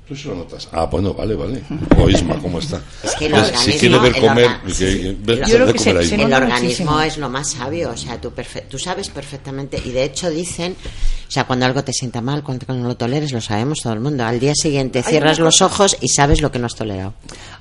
[0.08, 0.70] Tú sí lo notas.
[0.72, 1.62] Ah, bueno, vale, vale.
[1.98, 2.82] O Isma, ¿cómo está?
[3.04, 3.42] Es que el ¿Ves?
[3.42, 3.74] organismo...
[3.74, 5.18] Si quiere ver el comer, orga- que- sí.
[5.20, 7.02] ves, Yo creo que comer se- se el organismo muchísimo.
[7.02, 10.78] es lo más sabio, o sea, tú, perfe- tú sabes perfectamente, y de hecho dicen,
[11.28, 14.00] o sea, cuando algo te sienta mal, cuando no lo toleres, lo sabemos todo el
[14.00, 14.24] mundo.
[14.24, 17.14] Al día siguiente cierras los ojos y sabes lo que no has tolerado.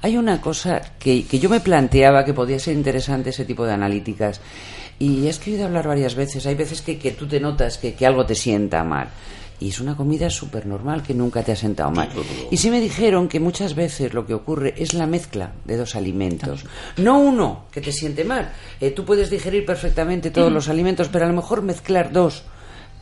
[0.02, 3.72] Hay una cosa que, que yo me planteaba que podía ser interesante ese tipo de
[3.72, 4.40] analíticas.
[5.00, 6.46] Y es que he oído hablar varias veces.
[6.46, 9.08] Hay veces que, que tú te notas que, que algo te sienta mal.
[9.58, 12.10] Y es una comida súper normal que nunca te ha sentado mal.
[12.50, 15.96] Y sí me dijeron que muchas veces lo que ocurre es la mezcla de dos
[15.96, 16.64] alimentos.
[16.98, 18.52] No uno que te siente mal.
[18.80, 22.42] Eh, tú puedes digerir perfectamente todos los alimentos, pero a lo mejor mezclar dos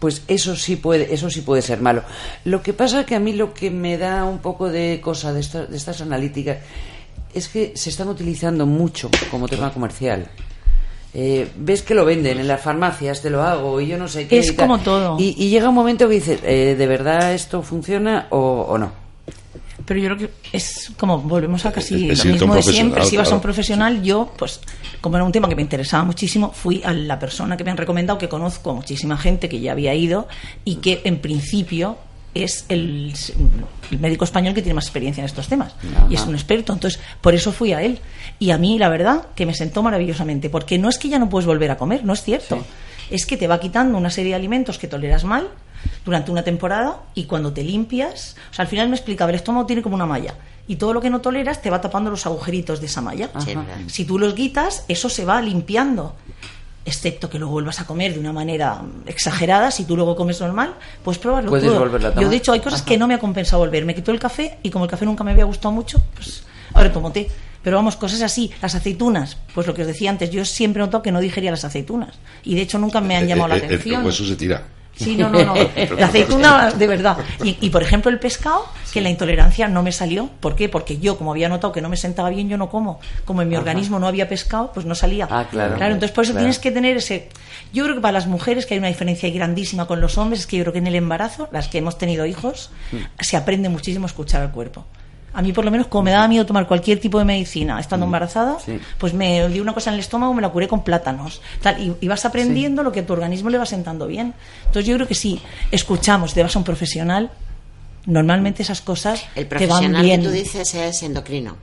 [0.00, 2.02] pues eso sí puede eso sí puede ser malo
[2.44, 5.40] lo que pasa que a mí lo que me da un poco de cosa de,
[5.40, 6.58] esta- de estas analíticas
[7.32, 10.26] es que se están utilizando mucho como tema comercial
[11.16, 14.27] Eh, ves que lo venden en las farmacias te lo hago y yo no sé
[14.27, 15.16] qué Es y como todo.
[15.18, 18.90] y, y llega un momento que dices eh, de verdad esto funciona o, o no
[19.87, 23.05] Pero yo creo que es como volvemos a casi Es lo mismo de siempre.
[23.05, 24.61] Si vas a un profesional, yo, pues,
[25.00, 27.77] como era un tema que me interesaba muchísimo, fui a la persona que me han
[27.77, 30.27] recomendado, que conozco a muchísima gente que ya había ido
[30.64, 31.96] y que en principio
[32.34, 33.14] es el,
[33.90, 35.74] el médico español que tiene más experiencia en estos temas
[36.10, 36.72] y es un experto.
[36.72, 38.00] Entonces, por eso fui a él.
[38.38, 41.28] Y a mí, la verdad, que me sentó maravillosamente, porque no es que ya no
[41.28, 42.58] puedes volver a comer, no es cierto.
[43.10, 45.48] es que te va quitando una serie de alimentos que toleras mal
[46.04, 49.66] durante una temporada y cuando te limpias, o sea, al final me explicaba, el estómago
[49.66, 50.34] tiene como una malla
[50.66, 53.30] y todo lo que no toleras te va tapando los agujeritos de esa malla.
[53.86, 56.14] Si tú los quitas, eso se va limpiando.
[56.86, 60.74] Excepto que lo vuelvas a comer de una manera exagerada, si tú luego comes normal,
[61.02, 61.78] puedes probarlo Puedes todo.
[61.80, 62.24] volverlo a tomar.
[62.24, 62.88] Yo, de hecho, hay cosas Ajá.
[62.88, 63.84] que no me ha compensado volver.
[63.86, 66.44] Me quitó el café y como el café nunca me había gustado mucho, pues
[66.74, 67.28] ahora tomo té.
[67.62, 68.50] Pero vamos, cosas así.
[68.60, 71.50] Las aceitunas, pues lo que os decía antes, yo siempre he notado que no digería
[71.50, 72.16] las aceitunas.
[72.42, 74.00] Y de hecho nunca me han llamado la Eh, eh, el- atención.
[74.00, 74.62] El hueso se tira.
[74.96, 75.54] Sí, no, no, no.
[75.98, 77.16] La aceituna, de verdad.
[77.42, 80.30] Y, y, por ejemplo, el pescado, que la intolerancia no me salió.
[80.40, 80.68] ¿Por qué?
[80.68, 83.00] Porque yo, como había notado que no me sentaba bien, yo no como.
[83.24, 85.26] Como en mi organismo no había pescado, pues no salía.
[85.30, 85.74] Ah, claro.
[85.87, 86.44] entonces por eso Claro.
[86.44, 87.28] tienes que tener ese.
[87.72, 90.46] Yo creo que para las mujeres, que hay una diferencia grandísima con los hombres, es
[90.46, 92.96] que yo creo que en el embarazo, las que hemos tenido hijos, Mm.
[93.20, 94.85] se aprende muchísimo a escuchar al cuerpo.
[95.34, 98.06] A mí, por lo menos, como me daba miedo tomar cualquier tipo de medicina estando
[98.06, 98.60] embarazada, Mm.
[98.64, 98.78] Sí.
[98.98, 101.42] pues me dio una cosa en el estómago, me la curé con plátanos.
[101.60, 104.32] Tal, y, y vas aprendiendo lo que a tu organismo le va sentando bien.
[104.66, 105.40] Entonces, yo creo que si
[105.72, 107.30] escuchamos, te vas a un profesional,
[108.06, 110.20] normalmente esas cosas El te van profesional bien.
[110.20, 111.56] que tú dices es endocrino.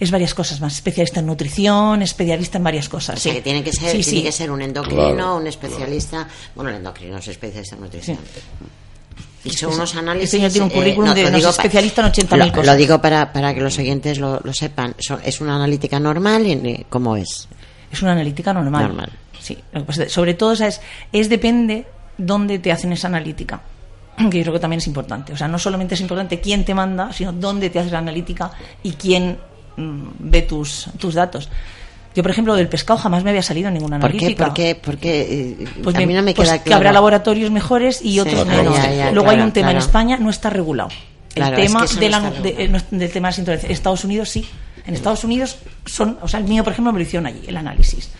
[0.00, 0.72] Es varias cosas más.
[0.74, 3.16] Especialista en nutrición, especialista en varias cosas.
[3.18, 3.36] O sea, sí.
[3.38, 4.22] que tiene que ser, Sí, tiene sí.
[4.22, 6.26] que ser un endocrino, Claro, un especialista.
[6.56, 8.18] Bueno, el endocrino es especialista en nutrición.
[9.44, 10.24] Este unos análisis.
[10.24, 12.38] este señor tiene un eh, currículum de- lo no es digo pa- especialista en 80.000
[12.46, 12.66] lo- cosas.
[12.66, 14.94] Lo digo para, para que los oyentes lo, lo sepan.
[15.24, 16.46] Es una analítica normal.
[16.46, 17.48] y, eh, ¿Cómo es?
[17.90, 18.84] Es una analítica normal.
[18.88, 19.12] Normal.
[19.40, 19.58] Sí.
[19.72, 20.80] Es- sobre todo, ¿sabes?
[21.12, 21.86] es depende
[22.18, 23.60] dónde te hacen esa analítica.
[24.30, 25.32] Que yo creo que también es importante.
[25.32, 28.52] O sea, no solamente es importante quién te manda, sino dónde te haces la analítica
[28.82, 29.38] y quién
[29.76, 31.48] mm, ve tus, tus datos.
[32.14, 34.18] Yo, por ejemplo, del pescado jamás me había salido ninguna ¿Por qué?
[34.18, 34.44] analítica.
[34.46, 34.74] ¿Por qué?
[34.82, 38.46] Porque eh, Pues a mí no me pues queda que habrá laboratorios mejores y otros
[38.46, 38.76] menos.
[38.76, 39.78] ya, ya, Luego hay un tema en.
[39.78, 40.90] España, no está regulado.
[41.34, 43.52] El es tema que eso no de la- de- eh, del tema de.
[43.54, 44.46] En Estados Unidos sí.
[44.86, 47.56] En Estados Unidos son, o sea, el mío, por ejemplo, me lo hicieron allí, el
[47.56, 48.10] análisis.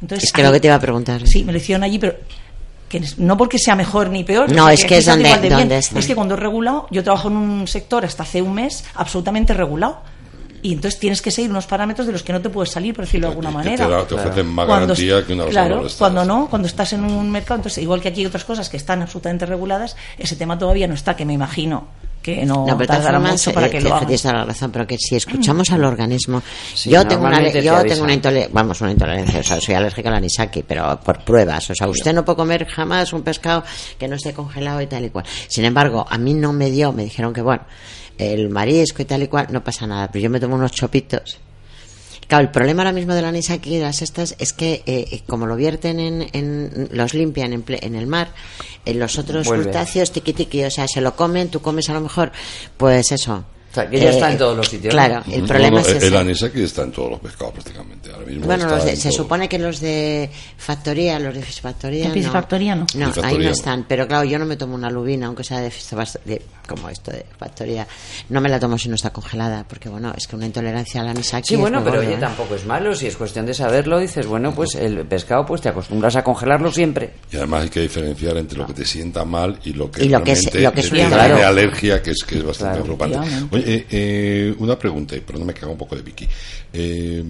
[0.00, 1.26] Entonces, Es que lo que te iba a preguntar.
[1.26, 2.14] Sí, me lo hicieron allí, pero
[2.88, 4.50] que no porque sea mejor ni peor.
[4.50, 5.98] No, es que es donde- donde está.
[5.98, 9.52] Es que cuando es regulado, yo trabajo en un sector hasta hace un mes absolutamente
[9.54, 10.00] regulado.
[10.62, 13.04] Y entonces tienes que seguir unos parámetros de los que no te puedes salir, por
[13.04, 13.86] decirlo de alguna Que manera.
[13.86, 17.04] te, da- te ofrecen más Cuando garantía que una Claro, cuando no, cuando estás en
[17.04, 20.58] un mercado, entonces igual que aquí hay otras cosas que están absolutamente reguladas, ese tema
[20.58, 21.86] todavía no está, que me imagino
[22.22, 24.44] que no, No, pero de todas tardará mucho para eh, que te- lo toda la
[24.44, 26.42] razón, pero que si escuchamos al organismo,
[26.74, 29.74] Sí, yo tengo una, te yo tengo una intolerancia, vamos, una intolerancia, o sea, soy
[29.76, 33.62] alérgica al anisaki, pero por pruebas, o sea, usted no puede comer jamás un pescado
[33.98, 35.24] que no esté congelado y tal y cual.
[35.46, 37.62] Sin embargo, a mí no me dio, me dijeron que bueno,
[38.18, 41.38] el marisco y tal y cual, no pasa nada, pero yo me tomo unos chopitos.
[42.26, 45.56] Claro, el problema ahora mismo del anisaki y las estas es que eh, como lo
[45.56, 48.28] vierten en, en- los limpian en, ple- en el mar,
[48.84, 52.02] en los otros crustáceos tiqui tiqui, o sea, se lo comen, tú comes a lo
[52.02, 52.30] mejor,
[52.76, 53.44] pues eso.
[53.82, 54.92] Sea, que ya está en todos los sitios.
[54.92, 56.06] Claro, el No, problema no, es el, ese.
[56.08, 58.10] el anisaki está en todos los pescados prácticamente.
[58.12, 59.18] Ahora mismo Bueno, los de- se todo.
[59.18, 62.14] supone que los de factoría, los de fisfactoría, De no.
[62.14, 62.86] piscifactoría no.
[62.94, 63.50] No, ahí Piscifactoría no no.
[63.50, 63.84] están.
[63.88, 65.70] Pero claro, yo no me tomo una lubina, aunque sea de,
[66.66, 67.86] como esto de factoría.
[68.28, 71.08] No me la tomo si no está congelada, porque bueno, es que una intolerancia al
[71.08, 72.20] anisaki Sí, es bueno, pero gordo, oye, ¿eh?
[72.20, 72.94] tampoco es malo.
[72.94, 76.70] Si es cuestión de saberlo, dices, bueno, pues el pescado, pues te acostumbras a congelarlo
[76.72, 77.10] siempre.
[77.32, 80.08] Y además hay que diferenciar entre lo que te sienta mal y lo que, Y
[80.08, 81.46] lo que es- realmente lo que es Claro.
[81.46, 83.46] alergia, que es, que es bastante Claro, preocupante.
[83.56, 86.26] Oye, eh, eh, una pregunta, y perdón, me cago un poco de Vicky.
[86.72, 87.22] Eh,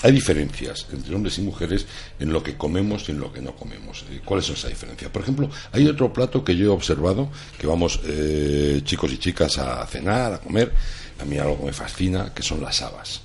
[0.00, 1.86] hay diferencias entre hombres y mujeres
[2.20, 4.04] en lo que comemos y en lo que no comemos.
[4.08, 5.10] Eh, ¿Cuáles son esas diferencias?
[5.10, 8.00] Por ejemplo, hay otro plato que yo he observado, que vamos
[8.84, 10.72] chicos y chicas a cenar, a comer.
[11.18, 13.22] A mí algo me fascina, que son las habas.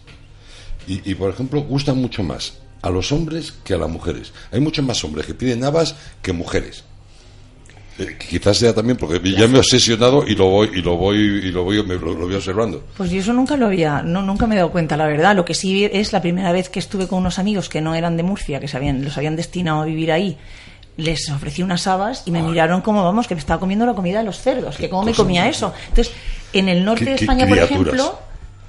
[0.88, 4.32] Y, por ejemplo, gustan mucho más a los hombres que a las mujeres.
[4.52, 6.84] Hay muchos más hombres que piden habas que mujeres.
[8.00, 11.18] Eh, quizás sea también porque ya me he obsesionado y lo voy y lo voy
[11.18, 12.84] y lo voy me- lo, lo voy observando.
[12.96, 15.36] Pues yo eso nunca lo había, no, nunca me he dado cuenta, la verdad.
[15.36, 18.16] Lo que sí es la primera vez que estuve con unos amigos que no eran
[18.16, 20.38] de Murcia, que se habían, los habían destinado a vivir ahí.
[20.98, 24.20] Les ofrecí unas habas y me miraron como, vamos, que me estaba comiendo la comida
[24.20, 25.74] de los cerdos, que cómo me comía eso.
[25.90, 26.14] Entonces,
[26.54, 28.20] en el norte Qué- de España, por ejemplo,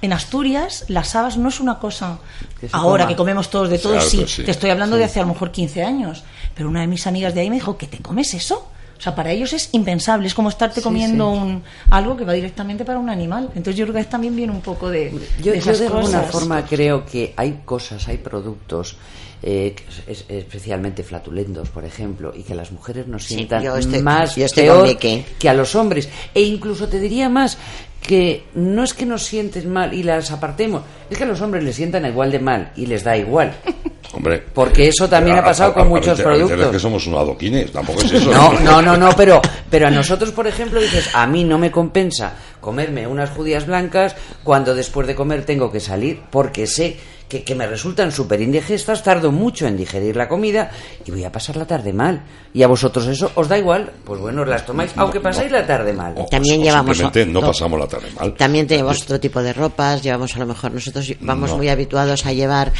[0.01, 2.19] en Asturias, las habas no es una cosa
[2.59, 3.07] Que ahora coma.
[3.09, 4.17] que comemos todos de Claro, sí.
[4.17, 4.43] pues sí.
[4.43, 6.23] Te estoy hablando de hace a lo mejor 15 años.
[6.55, 8.71] Pero una de mis amigas de ahí me dijo, ¿que te comes eso?
[8.99, 12.83] O sea, para ellos es impensable, es como estarte comiendo Un, algo que va directamente
[12.83, 13.45] para un animal.
[13.55, 15.09] Entonces yo creo que también viene un poco de,
[15.41, 18.97] Yo, de yo alguna forma creo que hay cosas, hay productos
[19.41, 19.73] eh,
[20.05, 24.35] es- especialmente flatulentos, por ejemplo, y que las mujeres nos Sí, sientan yo estoy- más
[24.35, 25.25] yo estoy peor con Vicky.
[25.39, 26.09] que a los hombres.
[26.35, 27.57] E incluso te diría más
[28.01, 31.63] que no es que nos sientes mal y las apartemos, es que a los hombres
[31.63, 33.53] les sientan igual de mal y les da igual.
[34.11, 36.59] Hombre, Porque eso también ha pasado con muchos a- a- productos.
[36.59, 38.31] Es que somos unos adoquines, tampoco es eso.
[38.31, 41.69] No, no, no, no, pero, pero a nosotros, por ejemplo, dices, a mí no me
[41.69, 46.97] compensa comerme unas judías blancas cuando después de comer tengo que salir porque sé
[47.29, 50.71] que, que me resultan súper indigestas, tardo mucho en digerir la comida
[51.05, 52.23] y voy a pasar la tarde mal.
[52.53, 55.65] Y a vosotros eso os da igual, pues bueno, os las tomáis, aunque pasáis la
[55.67, 56.13] tarde mal.
[56.17, 57.47] O- También o llevamos- simplemente no no.
[57.47, 58.33] pasamos la tarde mal.
[58.33, 61.57] También tenemos otro tipo de ropas, llevamos a lo mejor, nosotros vamos No.
[61.57, 62.73] muy habituados a llevar,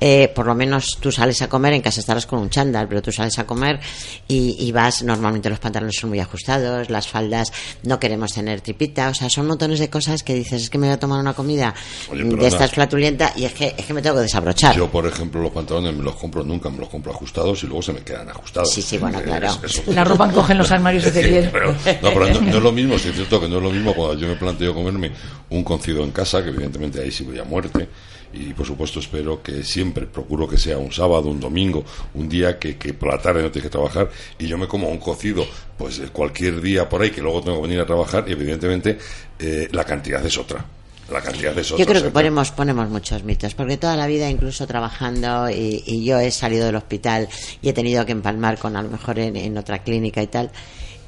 [0.00, 3.00] eh, por lo menos tú sales a comer, en casa estarás con un chándal, pero
[3.00, 3.80] tú sales a comer
[4.28, 7.50] y, y vas, normalmente los pantalones son muy ajustados, las faldas
[7.84, 10.88] no queremos tener tripita, o sea, son montones de cosas que dices, es que me
[10.88, 11.74] voy a tomar una comida
[12.12, 14.76] Oye, de estas flatulenta y es que, es que me tengo que desabrochar.
[14.76, 17.82] Yo, por ejemplo, los pantalones me los compro nunca, me los compro ajustados y luego
[17.82, 18.70] se me quedan ajustados.
[18.72, 19.48] Sí, sí, bueno, Eh, claro.
[19.64, 21.48] es- La ropa encoge en los armarios de Sí, Ceriel.
[21.52, 21.76] pero, no,
[22.12, 24.14] pero no, no es lo mismo, sí es cierto que no es lo mismo cuando
[24.18, 25.12] yo me planteo comerme
[25.50, 27.88] un cocido en casa, que evidentemente ahí sí voy a muerte,
[28.32, 32.58] y por supuesto espero que siempre procuro que sea un sábado, un domingo, un día
[32.58, 35.46] que, que por la tarde no tienes que trabajar, y yo me como un cocido,
[35.78, 38.98] pues cualquier día por ahí, que luego tengo que venir a trabajar, y evidentemente
[39.38, 40.64] eh, la cantidad es otra.
[41.10, 41.78] La cantidad otra.
[41.78, 46.04] Yo creo que ponemos, ponemos muchos mitos, porque toda la vida, incluso trabajando, y, y
[46.04, 47.28] yo he salido del hospital
[47.60, 50.50] y he tenido que empalmar con a lo mejor en, en otra clínica y tal,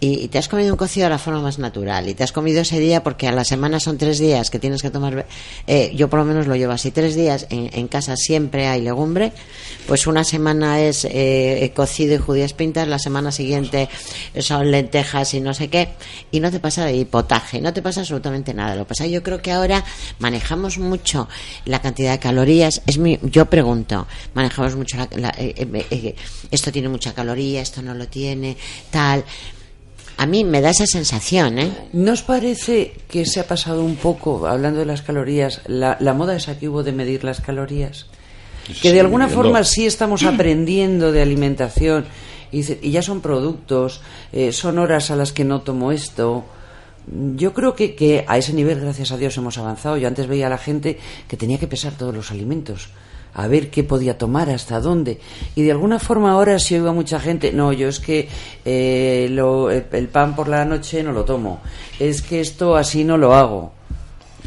[0.01, 2.61] y, te has comido un cocido de la forma más natural, y te has comido
[2.61, 5.27] ese día porque a la semana son tres días que tienes que tomar,
[5.67, 8.83] eh, yo por lo menos lo llevo así, tres días en, en casa siempre hay
[8.83, 9.33] legumbre,
[9.87, 13.89] pues una semana es eh, cocido y judías pintas, la semana siguiente
[14.41, 15.89] son lentejas y no sé qué,
[16.31, 18.75] y no te pasa de hipotaje, no te pasa absolutamente nada.
[18.75, 19.85] Lo que pasa, yo creo que ahora
[20.19, 21.29] manejamos mucho
[21.65, 22.83] la cantidad de calorías.
[22.87, 26.15] Es mi, yo pregunto, manejamos mucho la, la- eh, eh, eh,
[26.51, 28.57] esto tiene mucha caloría, esto no lo tiene,
[28.91, 29.25] tal.
[30.19, 31.71] A mí me da esa sensación, ¿eh?
[31.93, 36.15] ¿No os parece que se ha pasado un poco, hablando de las calorías, la, la
[36.15, 38.07] moda esa que hubo de medir las calorías?
[38.67, 42.07] Que Sí, de alguna forma sí estamos aprendiendo de alimentación
[42.51, 44.01] y ya son productos,
[44.33, 46.45] eh, son horas a las que no tomo esto.
[47.37, 49.97] Yo creo que, que a ese nivel, gracias a Dios, hemos avanzado.
[49.97, 50.99] Yo antes veía a la gente
[51.29, 52.89] que tenía que pesar todos los alimentos,
[53.38, 55.20] a ver qué podía tomar, hasta dónde.
[55.55, 58.29] Y de alguna forma ahora sí oigo a mucha gente, no, yo es que
[58.64, 61.61] eh, lo- el, pan por la noche no lo tomo,
[62.01, 63.72] es que esto así no lo hago.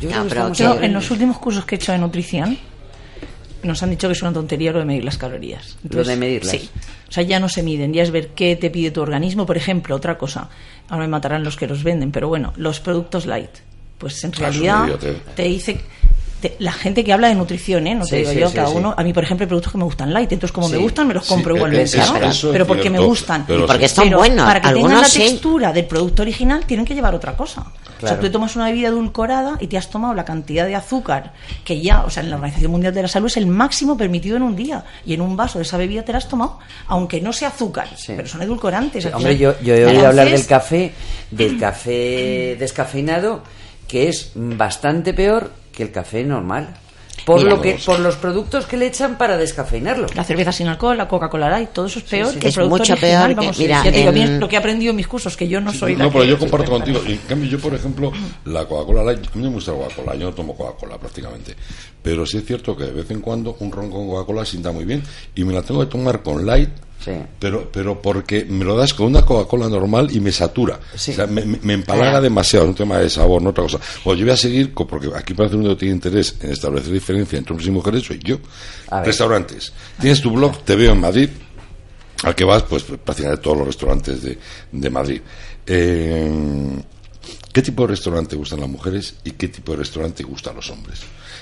[0.01, 2.57] Yo No, pero en los últimos cursos que he hecho de nutrición,
[3.63, 5.77] nos han dicho que es una tontería lo de medir las calorías.
[5.89, 6.51] Lo de medirlas.
[6.51, 6.69] Sí.
[7.09, 9.45] O sea, ya no se miden, ya es ver qué te pide tu organismo.
[9.45, 10.49] Por ejemplo, otra cosa,
[10.87, 13.49] ahora me matarán los que los venden, pero bueno, los productos light.
[13.97, 14.87] Pues en Ah, realidad
[15.35, 15.81] te dice
[16.41, 17.95] te- la gente que habla de nutrición, ¿eh?
[17.95, 18.93] No te Sí, digo sí, yo, sí, cada uno.
[18.97, 21.13] A mí, por ejemplo, hay productos que me gustan light, entonces como me gustan, me
[21.13, 22.51] los compro eh, igualmente, ¿no?
[22.51, 23.45] pero porque me gustan.
[23.47, 24.45] pero Y porque son Pero buenos.
[24.45, 27.61] para que tengan la textura del producto original tienen que llevar otra cosa.
[27.61, 28.19] O sea, Claro.
[28.21, 31.33] tú tomas una bebida edulcorada y te has tomado la cantidad de azúcar
[31.65, 34.37] que ya, o sea, en la Organización Mundial de la Salud es el máximo permitido
[34.37, 34.85] en un día.
[35.05, 37.89] Y en un vaso de esa bebida te la has tomado, aunque no sea azúcar,
[38.07, 39.05] pero son edulcorantes.
[39.13, 40.93] Hombre, yo, yo he oído hablar del café,
[41.29, 43.43] del café descafeinado,
[43.87, 46.75] que es bastante peor que el café normal.
[47.25, 47.85] Por, Mira, lo que, vamos.
[47.85, 50.07] por los productos que le echan para descafeinarlo.
[50.15, 52.39] La cerveza sin alcohol, la Coca-Cola Light, todo eso es peor sí.
[52.39, 54.21] que el Es producto mucho original, peor que- vamos, mira, ya te digo, a mí
[54.23, 56.11] es en- lo que he aprendido en mis cursos, que yo no soy la No,
[56.11, 57.01] pero que- yo comparto contigo.
[57.05, 58.11] En cambio, yo, por ejemplo,
[58.45, 61.55] la Coca-Cola Light, a mí me gusta la Coca-Cola, yo no tomo Coca-Cola prácticamente.
[62.01, 64.85] Pero sí es cierto que de vez en cuando un ron con Coca-Cola sienta muy
[64.85, 65.01] bien
[65.35, 66.69] y me la tengo que tomar con Light.
[67.03, 67.11] Sí.
[67.39, 70.79] Pero, pero porque me lo das con una Coca-Cola normal y me satura.
[70.95, 71.11] Sí.
[71.11, 71.41] O sea, me,
[71.73, 73.79] empalaga demasiado, es un tema de sabor, no otra cosa.
[74.03, 76.91] Pues yo voy a seguir, con- porque aquí parece que uno tiene interés en establecer
[76.91, 78.37] diferencia entre hombres y mujeres, soy yo.
[79.05, 79.71] Restaurantes.
[79.99, 81.29] Tienes tu blog, te veo en Madrid,
[82.23, 84.37] al que vas, pues prácticamente todos los restaurantes de,
[84.71, 85.21] de Madrid.
[85.65, 86.29] Eh,
[87.53, 90.99] ¿Qué tipo de restaurante gustan las mujeres y qué tipo de restaurante gustan los hombres?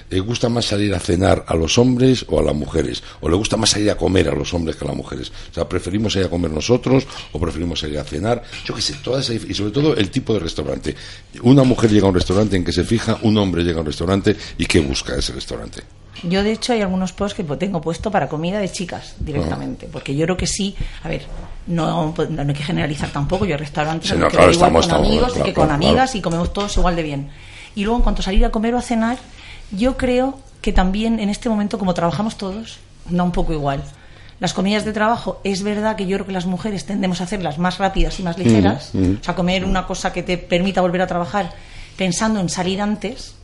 [0.10, 3.04] ¿Le gusta más salir a cenar a los hombres o a las mujeres?
[3.20, 5.32] ¿O le gusta más salir a comer a los hombres que a las mujeres?
[5.52, 8.42] O sea, ¿preferimos ir a comer nosotros o preferimos salir a cenar?
[8.64, 10.96] Yo qué sé, toda esa, y sobre todo el tipo de restaurante.
[11.44, 13.88] Una mujer llega a un restaurante en que se fija, un hombre llega a un
[13.88, 15.84] restaurante y qué busca ese restaurante.
[16.24, 19.88] Yo, de hecho, hay algunos posts que pues, tengo puesto para comida de chicas directamente.
[19.92, 21.24] Porque yo creo que sí, a ver,
[21.68, 23.46] no, pues, no hay que generalizar tampoco.
[23.46, 26.16] Yo restaurantes Sí, no, que claro, igual con estamos- amigos claro, que con claro, amigas
[26.16, 27.30] y comemos todos igual de bien.
[27.76, 29.18] Y luego, en cuanto a salir a comer o a cenar,
[29.72, 33.84] yo creo que también en este momento, como trabajamos todos, da un poco igual.
[34.40, 37.58] Las comidas de trabajo, es verdad que yo creo que las mujeres tendemos a hacerlas
[37.58, 38.92] más rápidas y más ligeras.
[38.94, 41.52] O sea, comer una cosa que te permita volver a trabajar
[41.98, 43.36] pensando en salir antes.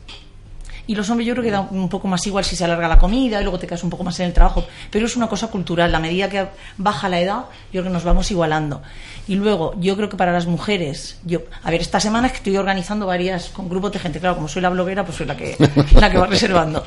[0.86, 2.98] Y los hombres yo creo que da un poco más igual si se alarga la
[2.98, 4.64] comida y luego te quedas un poco más en el trabajo.
[4.90, 5.94] Pero es una cosa cultural.
[5.94, 8.82] A medida que baja la edad, yo creo que nos vamos igualando.
[9.26, 12.38] Y luego, yo creo que para las mujeres, yo, a ver, esta semana es que
[12.38, 14.20] estoy organizando varias con grupos de gente.
[14.20, 15.56] Claro, como soy la bloguera, pues soy la que,
[15.94, 16.84] la que va reservando.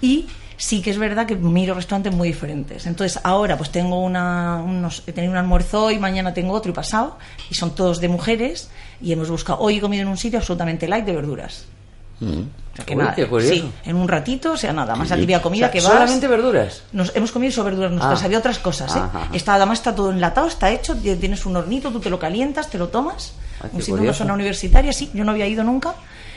[0.00, 0.26] Y
[0.56, 2.86] sí que es verdad que miro restaurantes muy diferentes.
[2.86, 6.74] Entonces, ahora pues tengo una, unos, he tenido un almuerzo hoy, mañana tengo otro y
[6.74, 7.18] pasado,
[7.50, 10.86] y son todos de mujeres, y hemos buscado, hoy he comido en un sitio absolutamente
[10.86, 11.66] light de verduras.
[12.22, 13.54] O sea, que Uy, nada, qué curioso.
[13.54, 15.92] sí, en un ratito, o sea, nada más la O comida sea, que vas.
[15.92, 16.82] solamente verduras.
[16.92, 18.24] Nos, hemos comido sobre verduras nuestras, Ah.
[18.24, 18.98] había otras cosas, ¿eh?
[18.98, 19.28] Ajá, ajá.
[19.36, 22.70] Está, además está todo enlatado, está hecho, ti- tienes un hornito, tú te lo calientas,
[22.70, 23.34] te lo tomas.
[23.60, 25.94] Qué un sitio, una zona universitaria, sí, yo no había ido nunca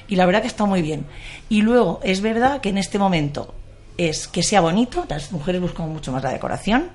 [0.07, 1.05] y la verdad que está muy bien.
[1.49, 3.53] Y luego, es verdad que en este momento
[3.97, 6.89] es que sea bonito, las mujeres buscan mucho más la decoración,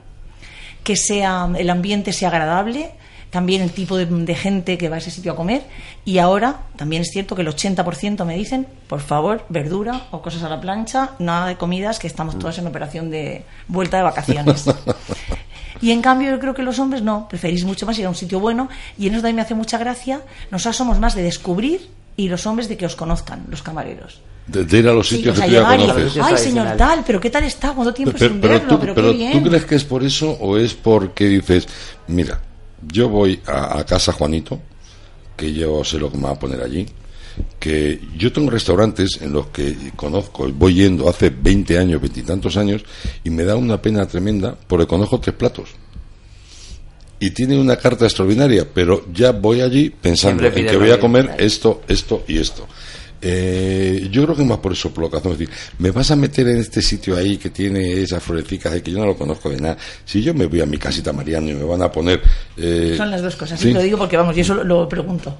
[0.85, 2.91] que sea el ambiente sea agradable,
[3.31, 5.63] también el tipo de, de gente que va a ese sitio a comer
[6.05, 10.43] y ahora también es cierto que el 80% me dicen, por favor, verdura o cosas
[10.43, 14.65] a la plancha, nada de comidas que estamos todas en operación de vuelta de vacaciones.
[15.83, 18.15] Y en cambio yo creo que los hombres no, preferís mucho más ir a un
[18.15, 21.89] sitio bueno y en eso también me hace mucha gracia, nosotros somos más de descubrir
[22.17, 24.21] y los hombres de que os conozcan, los camareros.
[24.47, 26.19] De, de ir a los Sí, sitios o sea, que tú ya y, conoces.
[26.23, 28.95] Ay señor tal, pero qué tal está, cuánto tiempo Pero, sin pero verlo, tú, pero,
[28.95, 29.43] pero qué bien.
[29.43, 31.67] ¿tú crees que es por eso o es porque dices,
[32.09, 32.41] mira,
[32.83, 34.61] yo voy a, a casa Juanito,
[35.37, 36.87] que yo sé lo que me va a poner allí,
[37.59, 42.85] que yo tengo restaurantes en los que conozco, voy yendo hace 20 años, veintitantos años,
[43.25, 45.71] y me da una pena tremenda porque conozco tres platos.
[47.19, 51.35] Y tiene una carta extraordinaria, pero ya voy allí pensando en que voy a comer
[51.39, 52.67] esto, esto y esto.
[53.23, 55.39] Eh, yo creo que más por eso, por lo que hacemos.
[55.41, 58.83] Es decir, me vas a meter en este sitio ahí que tiene esas florecicas de
[58.83, 59.77] que yo no lo conozco de nada.
[60.05, 62.21] Si yo me voy a mi casita Mariano y me van a poner.
[62.57, 63.73] eh, Son las dos cosas, sí.
[63.73, 65.37] lo digo porque vamos, yo eso lo, lo pregunto.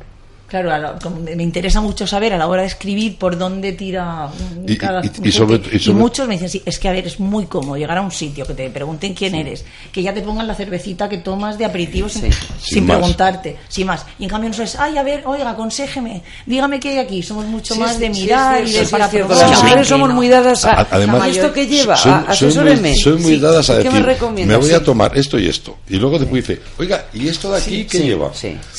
[0.51, 0.99] Claro, la-
[1.37, 4.29] me interesa mucho saber a la hora de escribir por dónde tira
[4.67, 5.77] Y- cada y- y sobre- buque.
[5.77, 8.03] y sobre- muchos me dicen, sí, es que a ver, es muy cómodo llegar a
[8.03, 11.57] un sitio, que te pregunten quién eres, que ya te pongan la cervecita que tomas
[11.57, 12.97] de aperitivo sin, sin Sin más.
[12.99, 14.05] preguntarte, sin más.
[14.19, 17.23] Y en cambio nosotros, ay, a ver, oiga, aconséjeme, dígame qué hay aquí.
[17.23, 19.13] Somos mucho Sí, más sí, de mirar sí, y de sí, para es.
[19.13, 19.91] Las Sí, mujeres sí.
[19.91, 21.97] somos muy dadas a, A- además- a ¿esto que lleva?
[21.97, 22.95] Soy, A- soy muy, asesóreme.
[22.97, 23.39] soy muy Sí.
[23.41, 24.59] dadas a ¿Qué decir, me recomiendas?
[24.59, 25.77] voy a tomar esto y esto.
[25.89, 28.33] Y luego después dice, oiga, ¿y esto de aquí Sí, qué sí, lleva?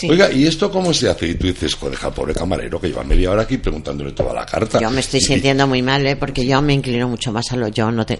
[0.10, 1.28] Oiga, ¿y esto cómo se hace?
[1.28, 4.45] Y tú dices, joder, deja pobre camarero que lleva media hora aquí preguntándole toda la
[4.45, 4.80] carta.
[4.80, 6.15] Yo me estoy Y- sintiendo muy mal, ¿eh?
[6.15, 7.67] porque yo me inclino mucho más a lo.
[7.69, 8.19] Yo no te,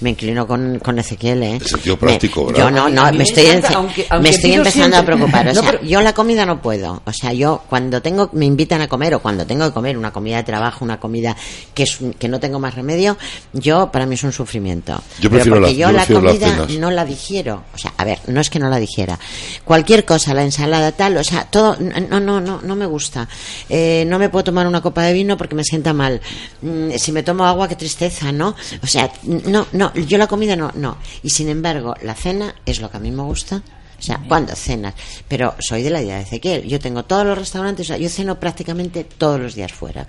[0.00, 1.56] me inclino con, con Ezequiel, ¿eh?
[1.60, 2.60] El sentido Me- práctico, ¿verdad?
[2.64, 5.16] Yo no, no, me me estoy, encanta, enci- aunque- me aunque estoy empezando siempre- a
[5.16, 5.48] preocupar.
[5.48, 7.02] O No, sea, pero- yo la comida no puedo.
[7.04, 10.12] O sea, yo cuando tengo, me invitan a comer o cuando tengo que comer una
[10.12, 11.36] comida de trabajo, una comida
[11.74, 13.16] que es un- que no tengo más remedio,
[13.52, 14.92] yo para mí es un sufrimiento.
[15.20, 17.62] Yo Pero prefiero porque las- yo yo la prefiero las comida no la digiero.
[17.74, 19.18] O sea, a ver, no es que no la digiera.
[19.64, 23.28] Cualquier cosa, la ensalada tal, o sea, todo, no, no, no, no me gusta.
[23.68, 26.20] Eh, no me puedo tomar una copa de vino porque me sienta mal.
[26.60, 28.54] Mm, si me tomo agua, qué tristeza, ¿no?
[28.82, 30.98] O sea, no, no, yo la comida no, no.
[31.22, 33.62] Y sin embargo, la cena es lo que a mí me gusta.
[33.98, 34.94] O sea, cuando cenas.
[35.28, 36.66] Pero soy de la idea de Ezequiel.
[36.66, 40.08] Yo tengo todos los restaurantes, o sea, yo ceno prácticamente todos los días fuera.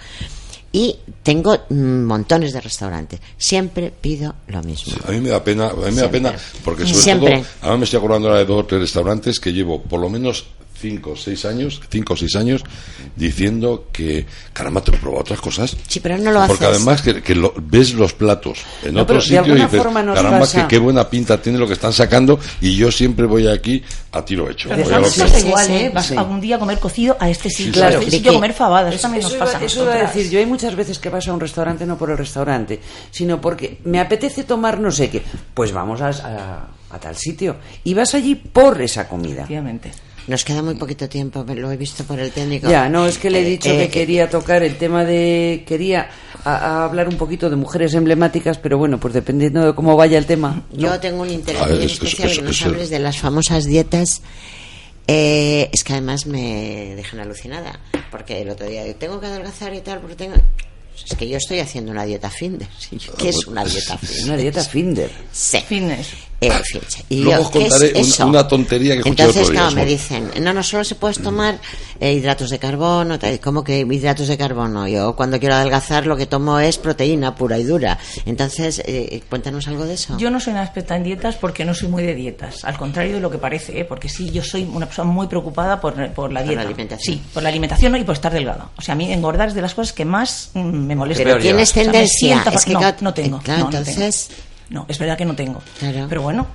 [0.76, 3.20] Y tengo montones de restaurantes.
[3.38, 4.96] Siempre pido lo mismo.
[5.08, 6.34] A mí me da pena, a mí me da pena
[6.66, 7.34] porque sobre Siempre.
[7.38, 10.10] todo, ahora me estoy acordando ahora de dos o tres restaurantes que llevo por lo
[10.10, 10.46] menos
[10.84, 12.62] cinco o seis años, cinco o seis años,
[13.16, 15.78] diciendo que, caramba, te he probado otras cosas.
[15.88, 16.78] Sí, pero no lo Porque haces.
[16.78, 20.64] además que, que lo- ves los platos en No, otro sitio y dices, caramba, pasa-
[20.64, 24.26] que qué buena pinta tiene lo que están sacando y yo siempre voy aquí a
[24.26, 24.68] tiro hecho.
[24.70, 25.92] Pero Voy a lo que- igual, ¿eh?
[25.94, 26.16] Vas sí.
[26.18, 27.96] algún día a comer cocido a este sitio, Claro.
[27.98, 28.90] a este ¿De sitio a comer fabadas.
[28.90, 29.58] Eso Eso, también nos pasa.
[29.58, 31.98] iba, eso iba a decir, yo hay muchas veces que vas a un restaurante no
[31.98, 35.22] por el restaurante, sino porque me apetece tomar no sé qué.
[35.54, 37.56] Pues vamos a, a- a tal sitio.
[37.84, 39.42] Y vas allí por esa comida.
[39.44, 39.92] Efectivamente.
[40.28, 42.70] Nos queda muy poquito tiempo, lo he visto por el técnico.
[42.70, 45.64] Ya, no, es que le he Eh, dicho eh, que quería tocar el tema de...
[45.68, 46.10] Quería
[46.46, 50.18] a- a hablar un poquito de mujeres emblemáticas, pero bueno, pues dependiendo de cómo vaya
[50.18, 50.64] el tema.
[50.72, 51.00] Yo ¿no?
[51.00, 53.18] tengo un interés A ver, muy es- especial es- que nos es- hables de las
[53.18, 54.22] famosas dietas.
[55.08, 57.80] Eh, es que además me dejan alucinada.
[58.10, 60.36] Porque el otro día tengo que adelgazar y tal, porque tengo.
[61.06, 62.68] Es que yo estoy haciendo una dieta Finder.
[63.18, 64.24] ¿Qué es una dieta Finder?
[64.26, 65.12] Una dieta Finder.
[65.32, 65.58] Sí.
[65.68, 66.08] Fitness.
[66.48, 67.06] Eh, fíjate.
[67.10, 68.28] Y Luego yo, os ¿qué es contaré un- eso?
[68.28, 71.20] una tontería que escuché Entonces, otro día, claro, me dicen, no, no, solo se puedes
[71.22, 71.60] tomar
[72.00, 73.18] eh, hidratos de carbono.
[73.44, 74.88] ¿Cómo que hidratos de carbono?
[74.88, 77.98] Yo cuando quiero adelgazar lo que tomo es proteína pura y dura.
[78.26, 80.18] Entonces, eh, cuéntanos algo de eso.
[80.18, 83.16] Yo no soy una experta en dietas porque no soy muy de dietas, al contrario
[83.16, 83.86] de lo que parece, ¿eh?
[83.86, 86.62] porque sí, yo soy una persona muy preocupada por, por la la dieta.
[86.62, 87.16] alimentación.
[87.18, 88.70] Sí, por la alimentación y por estar delgada.
[88.78, 91.24] O sea, a mí engordar es de las cosas que más mm, me molesta.
[91.24, 93.38] Pero tienes O sea, tendencia, es que no, no tengo.
[93.38, 94.53] eh, claro, no, no entonces- tengo.
[94.70, 95.62] No, es verdad que no tengo.
[95.80, 96.06] Claro.
[96.10, 96.48] Pero bueno,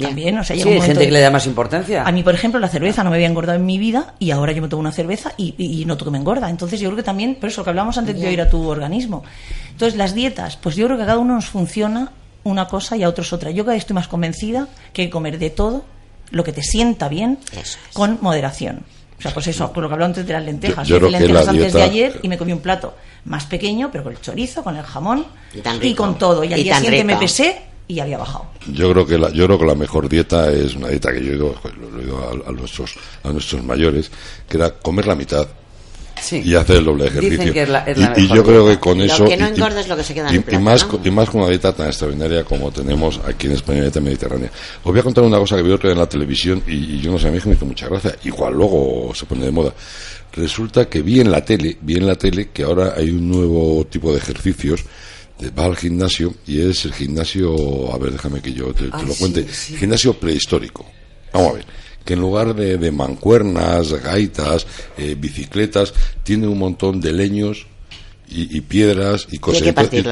[0.00, 2.04] también, o sea, Sí, hay gente que le da más importancia.
[2.04, 4.52] A mí, por ejemplo, la cerveza no me había engordado en mi vida y ahora
[4.52, 6.48] yo me tomo una cerveza y, y- y noto que me engorda.
[6.50, 9.24] Entonces yo creo que también, por eso que hablamos antes de ir a tu organismo.
[9.70, 12.12] Entonces las dietas, pues yo creo que a cada uno nos funciona
[12.44, 13.50] una cosa y a otros otra.
[13.50, 15.84] Yo cada vez estoy más convencida que hay que comer de todo,
[16.30, 17.76] lo que te sienta bien, es.
[17.92, 18.84] con moderación.
[19.18, 20.86] O sea, pues eso, con lo que hablaba antes de las lentejas.
[20.86, 23.46] Yo- yo hice que la lentejas antes de ayer y me comí un plato más
[23.46, 26.04] pequeño, pero con el chorizo, con el jamón Y tan rico.
[26.04, 26.44] con todo.
[26.44, 28.46] Y al día siguiente me pesé y había bajado.
[28.72, 31.32] Yo creo que la, yo creo que la mejor dieta es una dieta que yo
[31.32, 31.54] ido,
[32.06, 32.94] lo a, a nuestros
[33.24, 34.10] a nuestros mayores,
[34.48, 35.48] que era comer la mitad.
[36.20, 36.42] Sí.
[36.44, 37.52] y hace el doble Dicen ejercicio.
[37.52, 39.24] que es la- es y, la y mejor yo creo que con Lo eso.
[39.24, 40.82] que no y- engorda es lo que se queda en y- el y plato, más,
[40.82, 40.88] ¿no?
[40.90, 44.50] con- y más con una dieta tan extraordinaria como tenemos aquí en España, dieta mediterránea.
[44.82, 47.10] Os voy a contar una cosa que vi otro día en la televisión y, yo
[47.12, 48.16] no sé, a mí que me hizo mucha gracia.
[48.24, 49.72] Igual luego se pone de moda.
[50.32, 53.86] Resulta que vi en la tele, vi en la tele que ahora hay un nuevo
[53.90, 54.84] tipo de ejercicios.
[55.38, 59.02] de- Vas al gimnasio y es el gimnasio, a ver, déjame que yo te, te
[59.04, 59.76] lo sí, cuente, sí.
[59.76, 60.84] gimnasio prehistórico.
[61.32, 61.64] Vamos a ver,
[62.08, 65.92] que en lugar de, de mancuernas, gaitas, eh, bicicletas,
[66.22, 67.66] tiene un montón de leños
[68.30, 69.62] y, y piedras y cosas.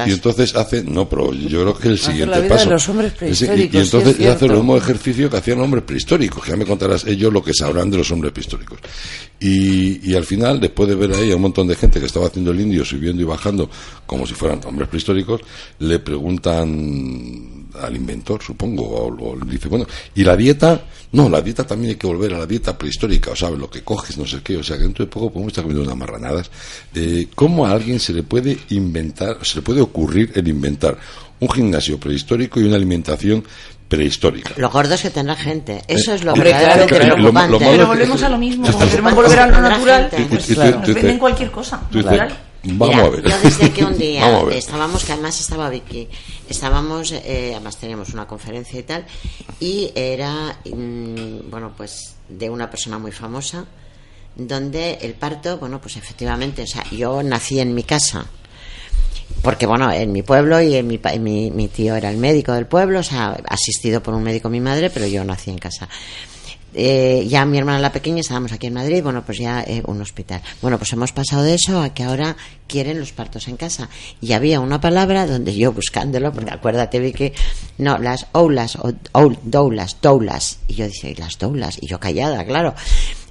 [0.07, 2.69] y, entonces hace, no, pero yo creo que el siguiente la vida de paso.
[2.69, 6.43] los hombres y- sí, entonces es ya hace el mismo ejercicio que hacían hombres prehistóricos,
[6.43, 8.77] que ya me contarás ellos lo que sabrán de los hombres prehistóricos.
[9.39, 12.27] Y, y al final, después de ver ahí a un montón de gente que estaba
[12.27, 13.69] haciendo el indio, subiendo y bajando,
[14.05, 15.41] como si fueran hombres prehistóricos,
[15.79, 20.81] le preguntan al inventor, supongo, o, dice, bueno, ¿y la dieta?
[21.11, 23.81] No, la dieta también hay que volver a la dieta prehistórica, o sabes, lo que
[23.83, 26.51] coges, no sé qué, o sea, que dentro de poco podemos estar comiendo unas marranadas.
[26.93, 30.97] Eh, ¿Cómo a alguien se le puede inventar, se le puede ocurrir el inventar
[31.39, 33.43] un gimnasio prehistórico y una alimentación
[33.87, 34.53] prehistórica?
[34.57, 35.81] Lo gordo es que tendrá gente.
[35.87, 37.51] Eso es lo Hombre, verdaderamente claro, lo- lo preocupante.
[37.65, 40.35] malo Pero volvemos a lo mismo, queremos volver a lo natural, gente.
[40.35, 42.37] pues venden cualquier cosa, natural.
[42.69, 43.23] Vamos Mira, a ver.
[43.23, 46.07] Yo desde que un día estábamos, que además estaba Vicky,
[46.49, 49.05] estábamos, eh, además teníamos una conferencia y tal,
[49.59, 53.65] y era, mm, bueno, pues de una persona muy famosa,
[54.35, 58.25] donde el parto, bueno, pues efectivamente, o sea, yo nací en mi casa,
[59.41, 62.51] porque bueno, en mi pueblo y en mi, pa- mi, mi tío era el médico
[62.53, 65.87] del pueblo, o sea, asistido por un médico mi madre, pero yo nací en casa.
[66.79, 69.99] Eh, ya mi hermana la pequeña, estábamos aquí en Madrid, bueno, pues ya eh, un
[69.99, 70.41] hospital.
[70.61, 73.89] Bueno, pues hemos pasado de eso a que ahora quieren los partos en casa.
[74.21, 77.33] Y había una palabra donde yo buscándolo, porque acuérdate, Vicky,
[77.79, 80.59] no, las oulas, o oul- doulas, doulas.
[80.67, 81.77] Y yo dije, ¿y las doulas?
[81.81, 82.75] Y yo callada, claro.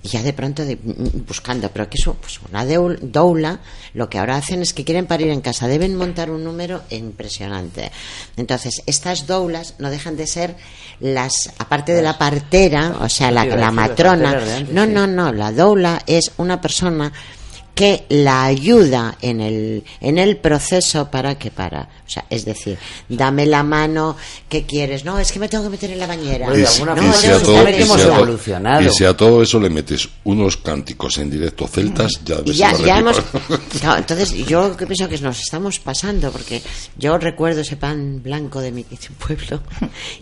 [0.06, 3.58] Y ya de pronto de- mm, buscando, pero que eso, pues una doula,
[3.94, 7.90] lo que ahora hacen es que quieren parir en casa, deben montar un número impresionante.
[8.36, 10.56] Entonces, estas doulas no dejan de ser
[11.00, 14.32] las, aparte de la partera, o sea, la, la matrona,
[14.72, 17.12] no, no, no, la doula es una persona
[17.76, 21.82] que la ayuda en el, en el proceso para que para.
[22.06, 24.16] O sea, es decir, dame la mano,
[24.48, 25.04] ¿qué quieres?
[25.04, 26.48] No, es que me tengo que meter en la bañera.
[26.56, 28.80] Y si- y a todo- no, sabe que y si hemos a todo- evolucionado.
[28.82, 32.98] Y si a todo eso le metes unos cánticos en directo celtas, ya ves ya,
[32.98, 33.20] hemos,
[33.98, 36.62] entonces yo pienso que nos estamos pasando porque
[36.96, 38.84] yo recuerdo ese pan blanco de mi
[39.18, 39.60] pueblo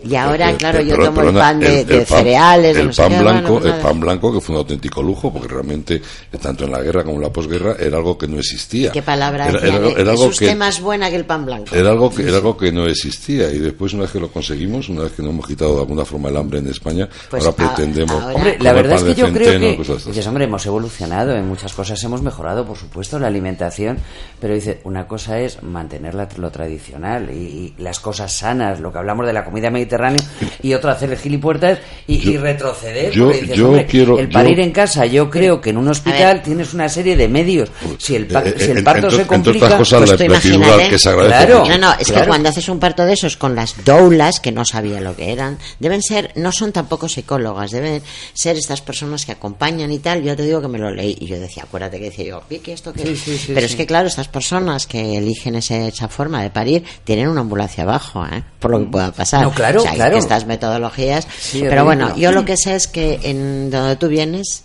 [0.03, 2.87] y ahora claro pero- yo tomo el pan de, el- de pan- cereales de el
[2.87, 5.47] no sé pan qué, blanco bueno, el pan blanco que fue un auténtico lujo porque
[5.47, 8.91] realmente eh, tanto en la guerra como en la posguerra era algo que no existía.
[8.91, 11.75] Qué palabra era, era- era es algo usted que más buena que el pan blanco
[11.75, 13.49] era algo que era algo que no existía.
[13.51, 16.05] Y después una vez que lo conseguimos una vez que nos hemos quitado de alguna
[16.05, 19.15] forma el hambre en España Pues ahora a- pretendemos ahora- Hombre, la verdad es que
[19.15, 19.77] yo creo que
[20.07, 23.97] dices, hombre, hemos evolucionado, en muchas cosas hemos mejorado, por supuesto, la alimentación,
[24.39, 27.35] pero dice, una cosa es mantener la- lo tradicional y,
[27.77, 30.21] y las cosas sanas, lo que hablamos de la comida mediterránea,
[30.61, 33.11] y otra hacer el gilipuertas y, Yo- y retroceder.
[33.11, 35.77] yo- porque dices, yo hombre, quiero- el parir yo- en casa, yo creo que en
[35.77, 37.69] un hospital tienes una serie de medios.
[37.97, 40.09] Si el, pa- Eh, si el en- parto entre- se entre complica, otras cosas pues
[40.09, 41.65] la, que se agradece Claro.
[41.67, 42.21] No, no, es Claro.
[42.23, 45.31] que cuando haces un parto de esos con las doulas, que no sabía lo que
[45.31, 48.01] eran, deben ser, no son tampoco psicólogas, deben
[48.33, 50.23] ser estas personas que acompañan y tal.
[50.23, 52.71] Yo te digo que me lo leí y yo decía, acuérdate que decía yo, Vicky,
[52.71, 53.03] esto que.
[53.03, 53.73] Sí, sí, sí, Pero sí.
[53.73, 57.83] es que, claro, estas personas que eligen ese- esa forma de parir tienen una ambulancia
[57.83, 58.43] abajo, ¿eh?
[58.59, 59.41] por lo que pueda pasar.
[59.43, 60.17] No, claro, O sea, es claro.
[60.17, 61.27] estas metodologías.
[61.53, 64.63] Pero bueno, yo lo que sé es que en donde tú vienes,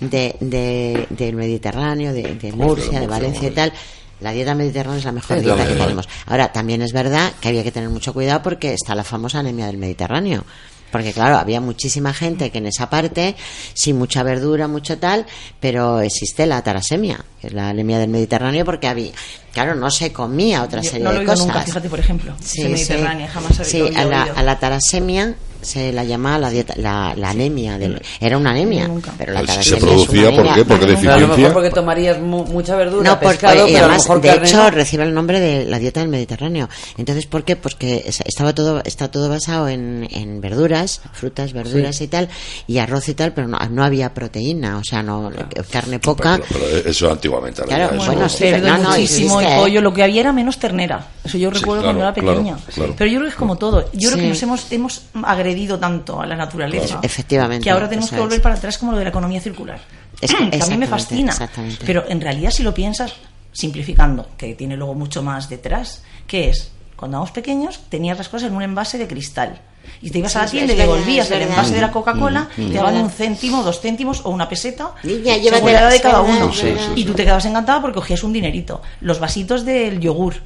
[0.00, 3.72] de, de- del Mediterráneo, de, de Murcia, de Valencia y tal,
[4.20, 6.08] la dieta mediterránea es la mejor Es la dieta que tenemos.
[6.26, 9.66] Ahora, también es verdad que había que tener mucho cuidado porque está la famosa anemia
[9.66, 10.44] del Mediterráneo.
[10.92, 13.34] Porque claro, había muchísima gente que en esa parte,
[13.72, 15.26] sin mucha verdura, mucho tal,
[15.58, 19.10] pero existe la tarasemia, que es la anemia del Mediterráneo, porque había,
[19.52, 21.46] claro, no se comía otra Yo serie no lo de cosas.
[21.46, 22.36] nunca, fíjate, por ejemplo.
[22.40, 23.32] Sí, Sí, Mediterránea, sí.
[23.34, 25.34] jamás Sí, había a la, a la tarasemia
[25.64, 27.78] se la llamaba la, dieta, la, la anemia.
[27.78, 29.12] Del, era una anemia, Nunca.
[29.18, 30.50] pero la Pues se producía, ¿por qué?
[30.50, 33.80] A lo mejor deficiencia porque tomarías mu- mucha verdura, No, porque pescado, y pero a
[33.80, 34.70] lo además, mejor de carne hecho, no.
[34.70, 36.68] recibe el nombre de la dieta del Mediterráneo.
[36.98, 37.56] Entonces, ¿por qué?
[37.56, 42.28] Pues que es- estaba todo, está todo basado en, en verduras, frutas, verduras y tal,
[42.66, 45.30] y arroz y tal, pero no, no había proteína, o sea, no,
[45.70, 46.40] carne poca.
[46.48, 49.60] pero, pero eso antiguamente Claro, eso- bueno, sí, cerdo no, no, muchísimo existe, y ¿eh?
[49.62, 51.06] pollo, lo que había era menos ternera.
[51.24, 52.56] Eso yo Sí, recuerdo claro, cuando era pequeña.
[52.74, 52.94] claro.
[52.98, 53.88] Pero yo creo que es como todo.
[53.92, 57.00] Yo creo que nos hemos, hemos agredido tanto a la naturaleza.
[57.02, 58.42] Efectivamente, Que ahora tenemos que volver es.
[58.42, 59.80] para atrás como lo de la economía circular.
[60.20, 61.32] Es que- que a mí me fascina.
[61.32, 61.84] exactamente.
[61.86, 63.14] Pero en realidad si lo piensas,
[63.52, 66.70] simplificando, que tiene luego mucho más detrás, ¿qué es?
[66.96, 69.60] cuando éramos pequeños, tenías las cosas en un envase de cristal.
[70.00, 72.68] Y te ibas Sí, a la tienda y devolvías el envase de la Coca-Cola, Mm,
[72.68, 76.20] te daban un céntimo, dos céntimos o una peseta, Niña, según la edad de cada
[76.22, 76.48] uno.
[76.50, 76.92] es verdad.
[76.96, 78.80] y tú te quedabas encantada porque cogías un dinerito.
[79.00, 80.36] Los vasitos del yogur.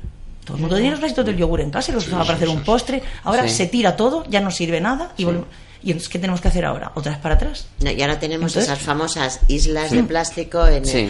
[0.48, 2.48] Todo el mundo tenía los vasitos del yogur en casa y los usaba para hacer
[2.48, 3.02] un postre.
[3.24, 3.54] Ahora Sí.
[3.54, 5.48] se tira todo, ya no sirve nada y volvemos-
[5.80, 6.90] ¿Y entonces qué tenemos que hacer ahora?
[6.96, 7.66] ¿Otra vez para atrás?
[7.84, 11.08] No, y ahora tenemos Entonces- esas famosas islas de plástico en el- Sí.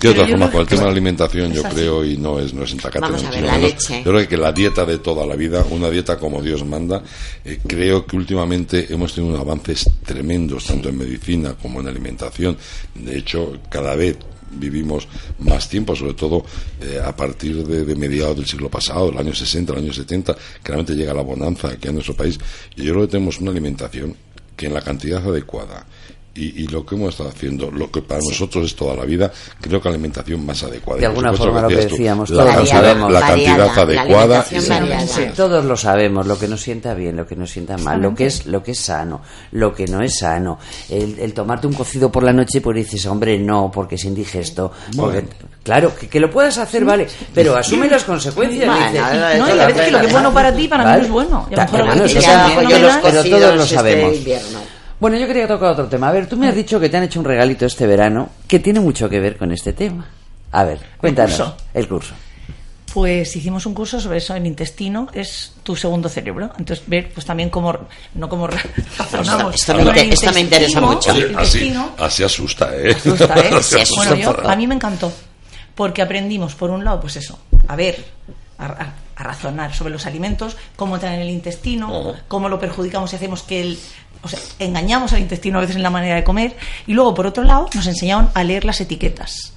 [0.00, 2.62] De otra forma, con el tema de la alimentación, yo creo, y no es, no
[2.62, 4.02] es en Tacate, Vamos a ver, la menos, leche.
[4.04, 7.02] Yo creo que la dieta de toda la vida, una dieta como Dios manda,
[7.44, 12.56] eh, creo que últimamente hemos tenido unos avances tremendos, tanto en medicina como en alimentación.
[12.94, 14.16] De hecho, cada vez
[14.50, 15.08] vivimos
[15.40, 16.44] más tiempo, sobre todo
[16.80, 20.68] eh, a partir de, mediados del siglo pasado, el año 60, el año 70, que
[20.68, 22.38] realmente llega la bonanza aquí en nuestro país.
[22.76, 24.16] Y yo creo que tenemos una alimentación
[24.56, 25.86] que en la cantidad adecuada
[26.38, 29.30] y, y lo que hemos estado haciendo, lo que para nosotros es toda la vida,
[29.60, 31.00] creo que la alimentación más adecuada.
[31.00, 34.44] De alguna supuesto, forma lo que tú, decíamos, la cantidad, la cantidad adecuada.
[34.50, 35.08] y-.
[35.08, 38.14] Sí, todos lo sabemos, lo que nos sienta bien, lo que nos sienta mal, lo
[38.14, 39.20] que es lo que es sano,
[39.52, 40.58] lo que no es sano.
[40.88, 44.72] El, el tomarte un cocido por la noche, pues dices, hombre, no, porque es indigesto.
[44.96, 45.24] Porque,
[45.62, 48.66] claro, que, que lo puedas hacer, vale, pero asume las consecuencias.
[48.66, 50.54] Bueno, dices, a ver, "Y- No, y a veces que lo que es bueno para
[50.54, 51.48] ti, para mí no es bueno.
[51.54, 54.16] Ta- que yo los pero todos lo este sabemos.
[54.16, 54.77] invierno.
[55.00, 56.08] Bueno, yo quería tocar otro tema.
[56.08, 58.58] A ver, tú me has dicho que te han hecho un regalito este verano que
[58.58, 60.08] tiene mucho que ver con este tema.
[60.52, 61.36] A ver, cuéntanos.
[61.36, 61.56] curso?
[61.74, 62.14] El curso.
[62.92, 66.50] Pues hicimos un curso sobre eso, el intestino es tu segundo cerebro.
[66.58, 67.76] Entonces, ver pues también cómo,
[68.14, 69.54] no cómo razonamos.
[69.54, 71.12] Esto me el inter- esto me interesa intestino, mucho.
[71.12, 72.90] Oye, el así, intestino, así asusta, ¿eh?
[72.90, 73.50] asusta, ¿eh?
[73.54, 75.12] Así Sí, asusta Bueno, yo, para- a mí me encantó,
[75.74, 77.38] porque aprendimos, por un lado, pues eso,
[77.68, 78.04] a ver,
[78.56, 83.12] a, a- a razonar sobre los alimentos, cómo entran en el intestino, cómo lo perjudicamos
[83.12, 83.78] y hacemos que el...
[84.22, 86.56] O sea, engañamos al intestino a veces en la manera de comer.
[86.86, 89.52] Y luego, por otro lado, nos enseñaron a leer las etiquetas.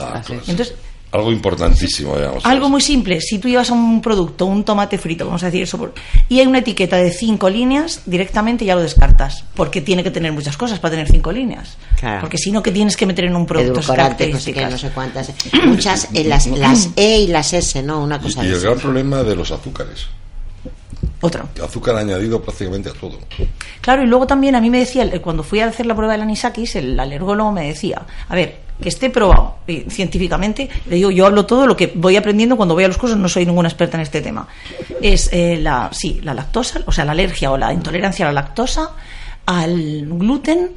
[0.00, 0.42] Ah, claro.
[0.46, 0.74] Entonces,
[1.12, 2.44] Algo importantísimo, digamos.
[2.46, 5.62] algo muy simple, si tú llevas a un producto, un tomate frito, vamos a decir
[5.64, 5.92] eso, por-
[6.28, 10.30] y hay una etiqueta de cinco líneas, directamente ya lo descartas, porque tiene que tener
[10.32, 11.76] muchas cosas para tener cinco líneas.
[11.98, 12.20] Claro.
[12.20, 13.80] Porque si no, que tienes que meter en un producto?
[13.80, 14.70] esas Edulcorante, no sé qué, características.
[14.70, 15.66] no sé cuántas.
[15.66, 18.04] Muchas, eh, las, las E y las S, ¿no?
[18.04, 20.06] Una cosa Y de el gran problema de los azúcares.
[21.22, 21.48] Otro.
[21.62, 23.18] Azúcar añadido prácticamente a todo.
[23.80, 26.22] Claro, y luego también a mí me decía, cuando fui a hacer la prueba del
[26.22, 31.26] anisakis, el alergólogo me decía, a ver, que esté probado eh, científicamente, le digo, yo
[31.26, 33.98] hablo todo lo que voy aprendiendo cuando voy a los cursos, no soy ninguna experta
[33.98, 34.48] en este tema.
[35.02, 38.40] Es eh, la, sí, la lactosa, o sea, la alergia o la intolerancia a la
[38.40, 38.90] lactosa,
[39.44, 40.70] al gluten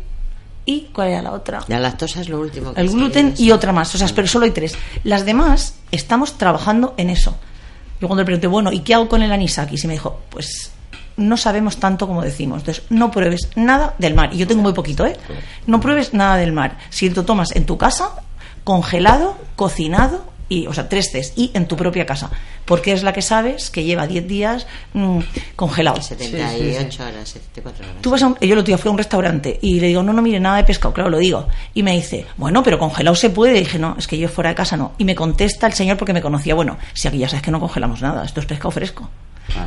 [0.65, 1.63] y, ¿cuál era la otra?
[1.67, 4.45] La lactosa es lo último que el gluten y otra más, o sea, pero solo
[4.45, 4.75] hay tres.
[5.03, 7.37] Las demás estamos trabajando en eso.
[8.01, 9.83] Yo cuando le pregunté, bueno, ¿y qué hago con el anisakis?
[9.83, 10.71] Y me dijo, pues
[11.17, 12.59] no sabemos tanto como decimos.
[12.59, 14.33] Entonces, no pruebes nada del mar.
[14.33, 15.17] Y yo tengo muy poquito, ¿eh?
[15.67, 16.77] No pruebes nada del mar.
[16.89, 18.11] Si lo tomas en tu casa,
[18.63, 22.29] congelado, cocinado, y, o sea, tres test, y en tu propia casa.
[22.65, 25.19] Porque es la que sabes que lleva 10 días mm,
[25.55, 26.01] congelado.
[26.01, 28.01] 78 horas, 74 horas.
[28.01, 30.13] Tú vas a un- yo otro día fui a un restaurante y le digo, no,
[30.13, 31.47] no, mire, nada de pescado, claro, lo digo.
[31.73, 33.57] Y me dice, bueno, pero congelado se puede.
[33.57, 34.93] Y dije, no, es que yo fuera de casa no.
[34.97, 37.59] Y me contesta el señor porque me conocía, bueno, si aquí ya sabes que no
[37.59, 39.09] congelamos nada, esto es pescado fresco.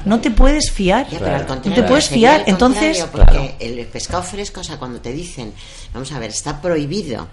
[0.07, 1.07] No te puedes fiar.
[1.11, 2.45] Ya, no te puedes fiar.
[2.47, 5.53] Entonces, porque el pescado fresco, o sea, cuando te dicen,
[5.93, 7.28] vamos a ver, está prohibido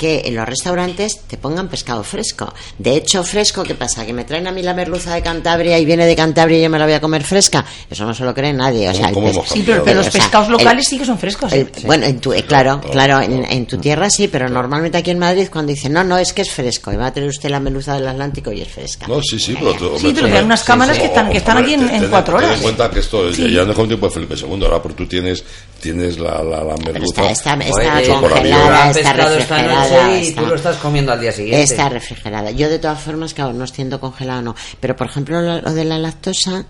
[0.00, 2.54] que en los restaurantes te pongan pescado fresco.
[2.78, 4.06] De hecho, fresco, ¿qué pasa?
[4.06, 6.70] Que me traen a mí la merluza de Cantabria y viene de Cantabria y yo
[6.70, 7.66] me la voy a comer fresca.
[7.90, 8.88] Eso no se lo cree nadie.
[8.88, 10.86] O sea, el ¿Cómo pes- hemos sí, pero, pero los O sea, pescados el- locales
[10.88, 11.52] sí que son frescos.
[11.52, 11.72] el- ¿eh?
[11.84, 15.18] Bueno, en tu, eh, claro, claro, en, en tu tierra sí, pero normalmente aquí en
[15.18, 17.60] Madrid cuando dicen, no, no, es que es fresco, y va a tener usted la
[17.60, 19.06] merluza del Atlántico y es fresca.
[19.06, 19.74] No, sí, sí, pero...
[19.74, 22.38] tú- Sí, lo dan unas cámaras sí, que están- que están aquí en- ten- cuatro
[22.38, 22.56] ten horas.
[22.56, 23.52] en cuenta que esto Sí.
[23.52, 25.44] ya no es como tiempo de Felipe II, ahora porque tú tienes,
[25.80, 27.30] tienes la, la, la Pero merluza...
[27.30, 30.04] está, está, está congelada, está refrigerada.
[30.06, 31.62] noche y está- tú lo estás comiendo al día siguiente.
[31.62, 32.50] Está refrigerada.
[32.52, 34.54] Yo de todas formas, claro, no siendo congelado no.
[34.78, 36.64] Pero por ejemplo, lo, lo de la lactosa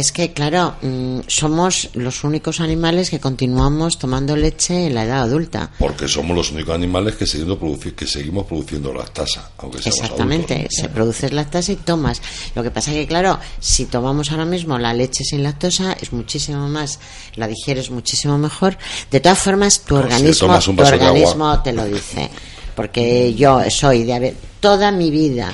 [0.00, 5.22] es que, claro, mm, somos los únicos animales que continuamos tomando leche en la edad
[5.22, 5.70] adulta.
[5.78, 10.54] Porque somos los únicos animales que, seguimos produci- que seguimos produciendo lactasa, aunque seamos Exactamente,
[10.54, 10.76] adultos.
[10.80, 12.22] se produce lactosa y tomas.
[12.54, 16.68] Lo que pasa que, claro, si tomamos ahora mismo la leche sin lactosa, es muchísimo
[16.68, 16.98] más,
[17.36, 18.78] la digieres muchísimo mejor.
[19.10, 22.30] De todas formas, tu si organismo, tu organismo te lo dice.
[22.76, 25.52] Porque yo soy de haber, toda mi vida,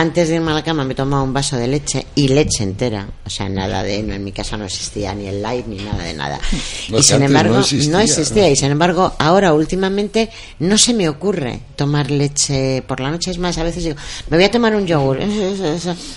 [0.00, 3.08] antes de irme a la cama me tomaba un vaso de leche y leche entera.
[3.26, 6.04] O sea, nada de, no, en mi casa no existía ni el light ni nada
[6.04, 6.38] de nada.
[6.88, 8.42] No, y sin embargo, no existía, no existía.
[8.44, 8.48] ¿no?
[8.48, 10.30] Y sin embargo, ahora últimamente
[10.60, 13.30] no se me ocurre tomar leche por la noche.
[13.30, 13.96] Es más, a veces digo,
[14.30, 15.18] me voy a tomar un yogur.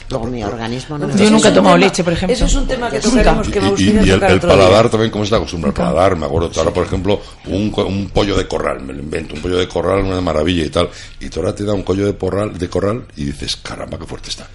[0.09, 2.33] Luego mi organismo no me Yo nunca he tomado leche, por ejemplo.
[2.35, 4.37] Eso es un tema que tocaremos, que me Y, y- gustaría y el, tocar el
[4.37, 4.57] otro día.
[4.63, 5.69] paladar también, ¿cómo se te acostumbra?
[5.69, 8.99] El paladar, me acuerdo, ahora por ejemplo, un, co- un pollo de corral, me lo
[8.99, 11.83] invento, un pollo de corral, una maravilla y tal, y tú ahora te da un
[11.83, 14.47] pollo de, porral, de corral y dices, caramba, qué fuerte está.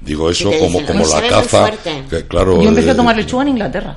[0.00, 1.60] Digo eso como, dicen, como "Uy, la caza.
[1.60, 2.04] fuerte".
[2.08, 3.96] Que, claro, Yo empecé a eh, tomar lechuga en Inglaterra.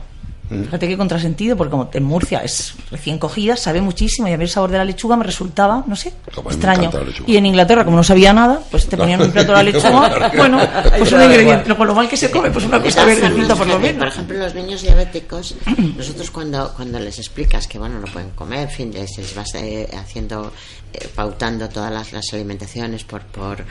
[0.51, 0.63] Mm.
[0.65, 4.43] Fíjate qué contrasentido, porque como en Murcia es recién cogida, sabe muchísimo y a mí
[4.43, 6.91] el sabor de la lechuga me resultaba, no sé, Como extraño.
[7.25, 10.31] Y en Inglaterra, como no sabía nada, pues te ponían un plato de la lechuga,
[10.35, 10.59] bueno,
[10.97, 13.79] pues un ingrediente, con lo mal que se come, pues una cosa formas, por lo
[13.79, 13.99] menos.
[13.99, 15.55] Por ejemplo, los niños diabéticos,
[15.97, 19.55] nosotros cuando, cuando les explicas que bueno no pueden comer, en fin, les, les vas
[19.55, 20.51] eh, haciendo,
[20.91, 23.63] eh, pautando todas las, las alimentaciones por, por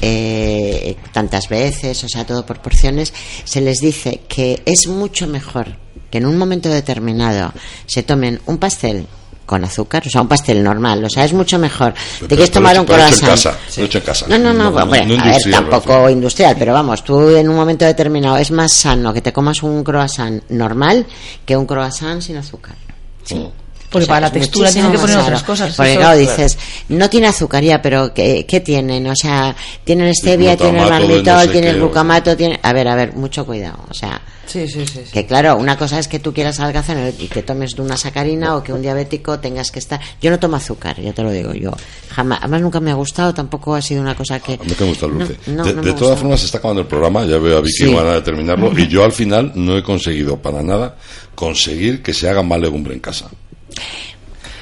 [0.00, 3.12] eh, tantas veces, o sea, todo por porciones,
[3.44, 5.85] se les dice que es mucho mejor
[6.16, 7.52] que en un momento determinado
[7.86, 9.06] se tomen un pastel
[9.44, 11.92] con azúcar, o sea, un pastel normal, o sea, es mucho mejor.
[11.92, 13.54] Te Pero- quieres pero tomar un pero hecho en croissant.
[13.56, 14.26] casa, lo hecho en casa.
[14.28, 17.28] No, no, no, No, no, hombre, no a ver, industrial, tampoco industrial, pero vamos, tú
[17.36, 21.06] en un momento determinado es más sano que te comas un croissant normal
[21.44, 22.74] que un croissant sin azúcar.
[23.24, 23.46] Sí.
[23.88, 26.58] Porque O sea, para la textura tienen que poner otras cosas, Porque eso- claro, dices,
[26.88, 29.06] no tiene azucaría, pero ¿qué, qué tienen?
[29.06, 29.54] O sea,
[29.84, 32.58] tienen stevia, tienen malmitol, no sé tienen glucamato, tiene...
[32.64, 33.78] A ver, a ver, mucho cuidado.
[33.88, 35.00] O sea, Sí, sí, sí.
[35.04, 35.12] sí.
[35.12, 38.56] que claro, una cosa es que tú quieras adelgazar y te tomes de una sacarina
[38.56, 40.00] o que un diabético tengas que estar.
[40.22, 41.72] Yo no tomo azúcar, ya te lo digo yo.
[42.10, 44.54] Jamás, además nunca me ha gustado, tampoco ha sido una cosa que.
[44.54, 45.36] A mí que me gusta el dulce.
[45.48, 46.16] No, no, de no de me todas gusta.
[46.16, 47.24] formas, se está acabando el programa.
[47.24, 47.94] Ya veo a Vicky Sí.
[47.94, 48.72] van a terminarlo.
[48.78, 50.96] Y yo al final no he conseguido para nada
[51.34, 53.28] conseguir que se haga más legumbre en casa.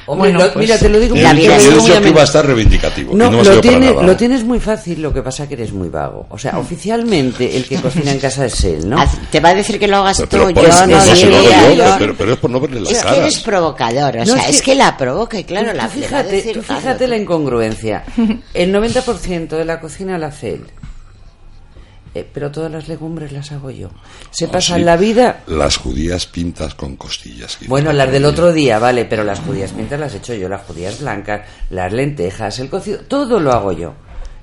[0.07, 1.85] Hombre, Bueno, lo- pues, mira, te lo digo Yo La vida es yo he muy
[1.89, 3.15] dicho que iba a estar reivindicativo.
[3.17, 4.03] No, y no lo, tiene, nada.
[4.03, 6.27] lo tienes muy fácil, lo que pasa que eres muy vago.
[6.31, 8.97] O sea, oficialmente el que cocina en casa es él, ¿no?
[9.31, 11.05] Te va a decir que lo hagas Pero, tú, pero yo por eso, no no
[11.15, 14.21] diría, yo, yo- pero, pero es por no verle las Es que eres provocador, o
[14.21, 16.19] No, sea, es es que- que la provoca y claro, Tú- la tú le va
[16.19, 18.05] a fíjate, decir, tú fíjate la incongruencia.
[18.53, 20.65] El 90% de la cocina la hace él.
[22.15, 23.91] Eh, pero todas las legumbres las hago yo.
[24.31, 24.85] Se Ah, pasan sí.
[24.85, 25.43] la vida.
[25.49, 27.59] Las judías pintas con costillas.
[27.67, 30.63] Bueno, las del otro día, vale, pero las judías mientras las he hecho yo, las
[30.63, 33.95] judías blancas, las lentejas, el cocido, todo lo hago yo.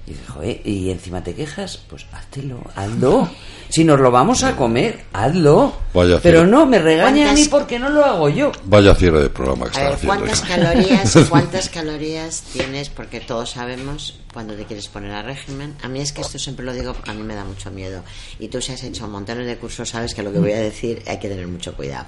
[0.07, 3.29] Y dices, "Joder, y encima te quejas, pues háztelo, hazlo.
[3.69, 5.73] Si nos lo vamos a comer, hazlo.
[5.93, 8.51] Vaya pero no, me regaña a mí ¿Cuántas- porque no lo hago yo.
[8.65, 10.15] Vaya cierre de programa que A ver, haciendo.
[10.17, 12.89] ¿cuántas calorías, cuántas calorías tienes?
[12.89, 15.75] Porque todos sabemos cuando te quieres poner a régimen.
[15.83, 18.03] A mí es que esto siempre lo digo porque a mí me da mucho miedo.
[18.39, 21.03] Y tú si has hecho montones de cursos sabes que lo que voy a decir
[21.07, 22.05] hay que tener mucho cuidado.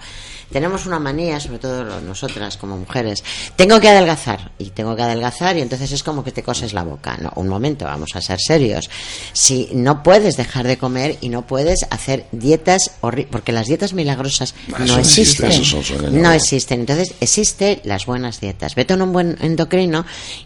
[0.51, 3.23] Tenemos una manía, sobre todo nosotras como mujeres.
[3.55, 6.83] Tengo que adelgazar y tengo que adelgazar y entonces es como que te coses la
[6.83, 7.17] boca.
[7.21, 8.89] No, un momento, vamos a ser serios.
[9.33, 12.91] Si no puedes dejar de comer y no puedes hacer dietas
[13.29, 15.97] porque las dietas milagrosas Ah, no existe, existen.
[15.97, 16.13] engaños.
[16.21, 16.79] no existen.
[16.81, 18.75] Entonces, existen las buenas dietas.
[18.75, 20.05] Vete a un buen endocrino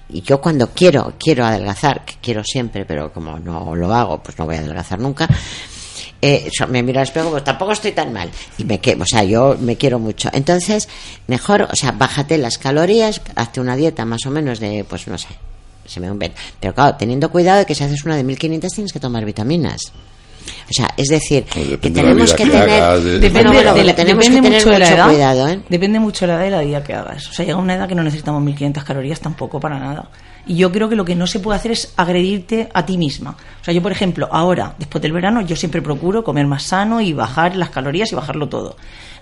[0.09, 4.37] y yo cuando quiero, quiero adelgazar, que quiero siempre, pero como no lo hago, pues
[4.37, 5.27] no voy a adelgazar nunca.
[6.21, 8.29] eh, me miro al espejo, pues tampoco estoy tan mal.
[8.57, 10.29] Y me que, o sea, yo me quiero mucho.
[10.33, 10.87] Entonces,
[11.27, 15.17] mejor, o sea, bájate las calorías, hazte una dieta más o menos de, pues no
[15.17, 15.27] sé,
[15.87, 16.33] se me ven.
[16.59, 19.81] Pero claro, teniendo cuidado de que si haces una de 1500 tienes que tomar vitaminas.
[20.69, 22.69] O sea, es decir, Pues que tenemos que que tener.
[22.69, 24.95] hagas, de- Depende, Bueno, bueno, de la- tenemos depende que tener mucho de la mucho
[24.97, 25.07] edad.
[25.09, 25.59] cuidado, ¿eh?
[25.69, 27.27] Depende mucho de la edad y la vida que hagas.
[27.29, 30.09] O sea, llega una edad que no necesitamos 1500 calorías tampoco para nada.
[30.45, 33.35] Y yo creo que lo que no se puede hacer es agredirte a ti misma.
[33.61, 37.01] O sea, yo, por ejemplo, ahora, después del verano, yo siempre procuro comer más sano
[37.01, 38.77] y bajar las calorías y bajarlo todo.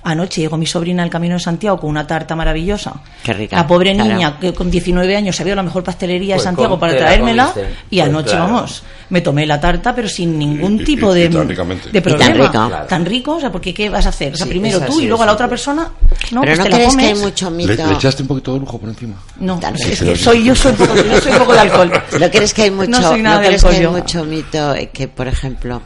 [0.07, 2.93] Anoche llegó mi sobrina al Camino de Santiago con una tarta maravillosa.
[3.23, 4.13] Qué rica, La pobre claro.
[4.13, 7.51] niña, que con 19 años sabía la mejor pastelería Pues de Santiago para traérmela.
[7.89, 8.43] Y Pues anoche, claro.
[8.53, 11.89] vamos, me tomé la tarta, pero sin ningún Y- y- tipo y de, tan ricamente.
[11.89, 12.33] de Y tan problema.
[12.35, 12.51] rico.
[12.67, 12.85] Claro.
[12.85, 14.33] Tan rico, o sea, porque ¿qué vas a hacer?
[14.33, 15.89] O sea, Sí, primero tú y luego es la otra persona,
[16.31, 17.23] no, Pero pues no te la crees que hay comes.
[17.25, 17.87] mucho Le, mito.
[17.87, 19.15] le echaste un poquito de lujo por encima.
[19.39, 21.91] No, es que soy, yo soy poco, yo soy poco de alcohol.
[22.19, 24.75] ¿No crees que hay mucho, No soy nada de crees que hay alcohol mucho mito
[24.75, 25.81] eh, que, por ejemplo,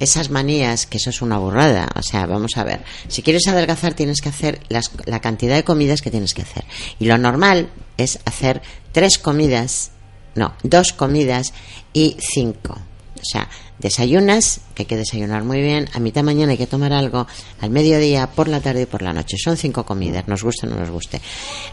[0.00, 1.88] esas manías, que eso es una burrada?
[1.94, 2.82] O sea, vamos a ver.
[3.08, 6.64] Si quieres adelgazar, tienes que hacer las- la cantidad de comidas que tienes que hacer.
[6.98, 9.92] Y lo normal es hacer tres comidas,
[10.34, 11.52] no, dos comidas
[11.92, 12.72] y cinco.
[12.72, 13.48] O sea,
[13.80, 17.26] desayunas, que hay que desayunar muy bien, a mitad de mañana hay que tomar algo,
[17.60, 19.36] al mediodía, por la tarde y por la noche.
[19.42, 21.20] Son cinco comidas, nos guste o no nos guste.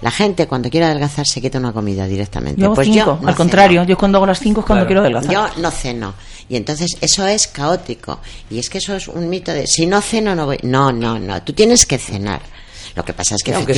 [0.01, 2.60] La gente cuando quiere adelgazar se quita una comida directamente.
[2.62, 3.89] Yo hago pues cinco, yo no al contrario, ceno.
[3.89, 5.03] yo cuando hago las cinco es cuando Claro.
[5.03, 5.53] quiero adelgazar.
[5.55, 6.14] Yo no ceno.
[6.49, 8.20] Y entonces eso es caótico.
[8.49, 10.58] Y es que eso es un mito de si no ceno no voy.
[10.64, 11.41] No, no, no.
[11.43, 12.41] Tú tienes que cenar.
[12.95, 13.74] Lo que pasa es que Aunque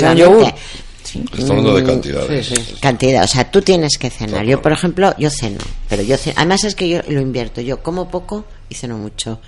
[1.04, 1.40] efectivamente.
[1.42, 2.48] Está hablando de cantidades.
[2.48, 2.76] sí, sí.
[2.82, 4.46] Cantidad, o sea, tú tienes que cenar.
[4.46, 6.36] Yo, por ejemplo, yo ceno, pero yo ceno.
[6.38, 7.62] Además es que yo lo invierto.
[7.62, 9.40] Yo como poco y ceno mucho.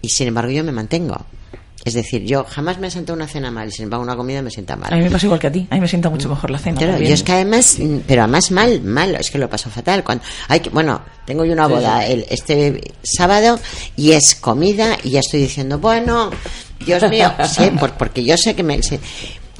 [0.00, 1.16] Y sin embargo yo me mantengo.
[1.84, 4.50] Es decir, yo jamás me siento una cena mal y sin embargo una comida me
[4.52, 4.92] sienta mal.
[4.92, 6.58] A mí me pasa igual que a ti, a mí me sienta mucho mejor la
[6.60, 6.78] cena.
[6.78, 10.04] Claro, yo es que además, mm, pero además mal, mal, es que lo paso fatal.
[10.04, 13.58] Cuando, hay que, bueno, tengo yo una boda el, este sábado
[13.96, 16.30] y es comida y ya estoy diciendo, bueno,
[16.86, 18.80] Dios mío, sí, por- porque yo sé que me...
[18.80, 19.00] sí.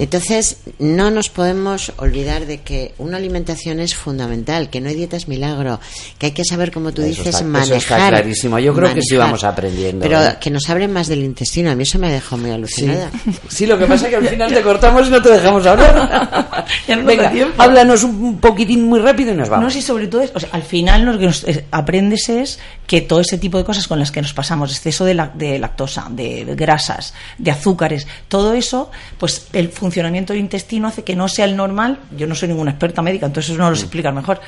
[0.03, 5.27] Entonces, no nos podemos olvidar de que una alimentación es fundamental, que no hay dietas
[5.27, 5.79] milagro,
[6.17, 7.77] que hay que saber, como tú Eso dices, está- eso manejar.
[7.77, 8.59] está clarísimo.
[8.59, 9.19] Yo creo que sí manejar.
[9.27, 10.37] vamos aprendiendo, Pero ¿eh?
[10.41, 13.09] que nos hablen más del intestino, a mí eso me dejó muy alucinada.
[13.49, 16.65] Sí, lo que pasa es que al final te cortamos y no te dejamos hablar.
[16.87, 17.61] Ya no Venga, tiempo.
[17.61, 19.65] háblanos un poquitín muy rápido y nos vamos.
[19.65, 23.01] No, sí, sobre todo, es, o sea, al final lo que nos aprendes es que
[23.01, 26.07] todo ese tipo de cosas con las que nos pasamos, exceso de, la- de lactosa,
[26.09, 29.92] de, de grasas, de azúcares, todo eso, pues el funcionamiento
[30.33, 31.99] del intestino hace que no sea el normal.
[32.17, 34.39] Yo no soy ninguna experta médica, entonces eso no lo sé explicar mejor.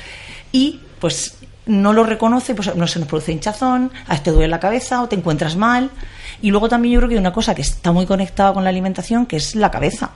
[0.52, 1.36] Y pues
[1.66, 5.02] no lo reconoce, pues no se nos produce hinchazón, a veces te duele la cabeza
[5.02, 5.90] o te encuentras mal.
[6.42, 8.70] Y luego también yo creo que hay una cosa que está muy conectada con la
[8.70, 10.10] alimentación, que es la cabeza.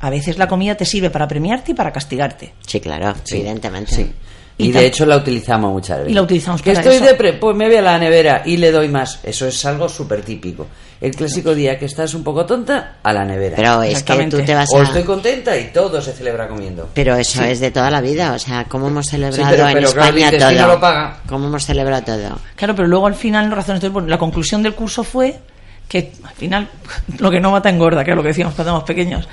[0.00, 2.54] A veces la comida te sirve para premiarte y para castigarte.
[2.66, 3.94] Sí, claro, Sí, evidentemente.
[3.94, 4.12] sí.
[4.58, 6.12] Y Y de hecho la utilizamos muchas veces.
[6.12, 7.04] Y la utilizamos Que para estoy eso.
[7.06, 9.20] depre, pues me voy a la nevera y le doy más.
[9.22, 10.66] Eso es algo súper típico.
[11.02, 13.56] El clásico día que estás un poco tonta, a la nevera.
[13.56, 16.88] Pero es que tú te vas o estoy contenta y todo se celebra comiendo.
[16.94, 19.88] Pero eso es de toda la vida, o sea, ¿cómo hemos celebrado pero- en pero
[19.88, 20.66] España todo?
[20.74, 21.18] lo paga.
[21.26, 22.38] ¿Cómo hemos celebrado todo?
[22.54, 25.40] Claro, pero luego al final, no razones, bueno, la conclusión del curso fue
[25.88, 26.68] que al final
[27.18, 29.28] lo que no mata engorda, que es lo que decíamos cuando éramos pequeños.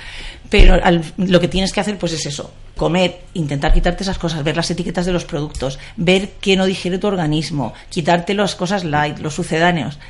[0.50, 4.42] Pero al- lo que tienes que hacer pues es eso, comer, intentar quitarte esas cosas,
[4.42, 8.82] ver las etiquetas de los productos, ver qué no digiere tu organismo, quitarte las cosas
[8.82, 10.00] light, los sucedáneos.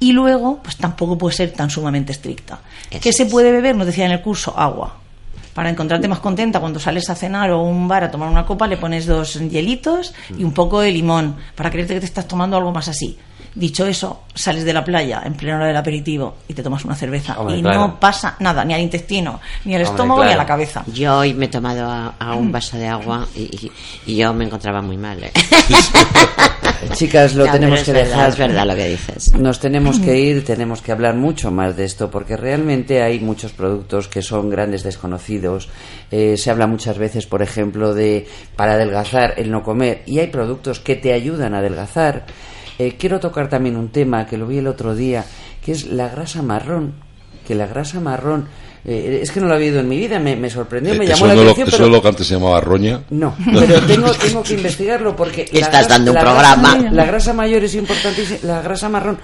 [0.00, 2.60] Y luego, pues tampoco puede ser tan sumamente estricta.
[2.90, 3.76] Eso ¿Qué se puede beber?
[3.76, 4.96] Nos decía en el curso, agua.
[5.54, 8.46] Para encontrarte más contenta cuando sales a cenar o a un bar a tomar una
[8.46, 12.28] copa, le pones dos hielitos y un poco de limón para creerte que te estás
[12.28, 13.18] tomando algo más así.
[13.58, 16.94] Dicho eso, sales de la playa en plena hora del aperitivo y te tomas una
[16.94, 17.80] cerveza Hombre, y claro.
[17.80, 20.84] no pasa nada, ni al intestino, ni al Hombre, estómago, ni a la cabeza.
[20.94, 23.72] Yo hoy me he tomado a, a un vaso de agua y, y-
[24.06, 25.22] y yo me encontraba muy mal.
[25.24, 25.32] ¿eh?
[26.94, 28.28] Chicas, lo No, tenemos que verdad, dejar.
[28.28, 29.32] es verdad lo que dices.
[29.34, 33.52] Nos tenemos que ir, tenemos que hablar mucho más de esto, porque realmente hay muchos
[33.52, 35.68] productos que son grandes desconocidos.
[36.10, 40.28] Eh, se habla muchas veces, por ejemplo, de para adelgazar el no comer, y hay
[40.28, 42.26] productos que te ayudan a adelgazar.
[42.78, 45.24] Eh, quiero tocar también un tema que lo vi el otro día,
[45.64, 46.94] que es la grasa marrón.
[47.46, 48.46] Que la grasa marrón,
[48.84, 51.08] eh, es que no lo había oído en mi vida, me, me sorprendió, me Eh,
[51.08, 51.68] llamó eso, la no lo, atención.
[51.68, 53.00] eso pero- es lo que antes se llamaba roña.
[53.10, 55.42] no, pero tengo, tengo que investigarlo porque...
[55.42, 56.74] Estás grasa- dando un la programa.
[56.76, 59.18] grasa- la grasa mayor es importantísima, la grasa marrón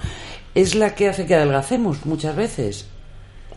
[0.55, 2.87] es la que hace que adelgacemos muchas veces.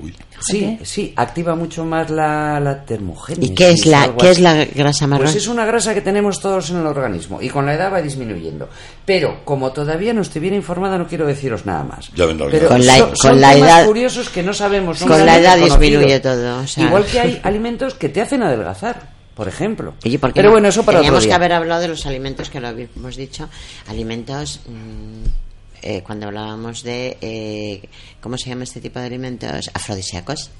[0.00, 0.14] Uy.
[0.40, 3.50] Sí, sí, activa mucho más la, la termogénesis.
[3.50, 5.24] ¿Y qué es la, qué es la grasa marrón?
[5.24, 8.00] Pues es una grasa que tenemos todos en el organismo y con la edad va
[8.00, 8.68] disminuyendo.
[9.04, 12.10] Pero como todavía no estoy bien informada, no quiero deciros nada más.
[12.14, 14.98] Ya vendrá Pero Con la- son, con son la temas edad- curiosos que no sabemos.
[14.98, 16.84] son con la edad disminuye todo, o sea.
[16.84, 19.94] Igual que hay alimentos que te hacen adelgazar, por ejemplo.
[20.04, 20.52] Oye, ¿por qué Pero no?
[20.52, 23.48] bueno, eso para otro Teníamos que haber hablado de los alimentos que lo hemos dicho.
[23.88, 24.60] Alimentos.
[24.68, 25.47] mm,
[25.82, 27.16] eh, cuando hablábamos de.
[27.20, 27.88] eh,
[28.20, 29.70] ¿Cómo se llama este tipo de alimentos?
[29.74, 30.50] Afrodisíacos.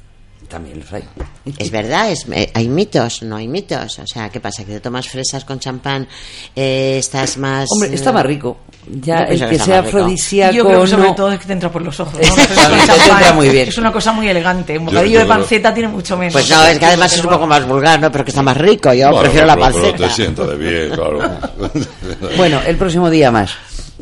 [0.48, 1.02] También los hay.
[1.58, 3.98] Es verdad, es, eh, hay mitos, no hay mitos.
[3.98, 4.64] O sea, ¿qué pasa?
[4.64, 6.06] Que te tomas fresas con champán,
[6.54, 7.68] eh, estás más.
[7.70, 8.58] Hombre, está más rico.
[9.00, 11.70] Ya el que sea afrodisíaco Yo creo que sobre no- todo es que te entra
[11.72, 12.14] por los ojos.
[12.14, 12.20] ¿no?
[12.20, 13.68] Exactamente, Una te champán entra muy bien.
[13.68, 14.78] Es una cosa muy elegante.
[14.78, 16.32] Un bocadillo yo de panceta tiene mucho menos.
[16.34, 18.10] Pues no, es que además es un poco más vulgar, ¿no?
[18.12, 18.92] Pero que está más rico.
[18.94, 20.08] Yo Bueno, prefiero la pero- pero panceta.
[20.08, 21.18] te sienta de bien, claro.
[22.36, 23.50] Bueno, el próximo día más.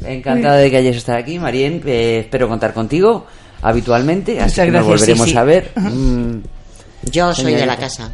[0.05, 1.82] Encantada de que hayas estado aquí, Marien.
[1.86, 3.26] eh, espero contar contigo
[3.62, 5.36] habitualmente, así Muchas que nos gracias, sí, volveremos sí.
[5.36, 5.72] a ver.
[7.07, 8.12] Mm, Yo soy de la casa.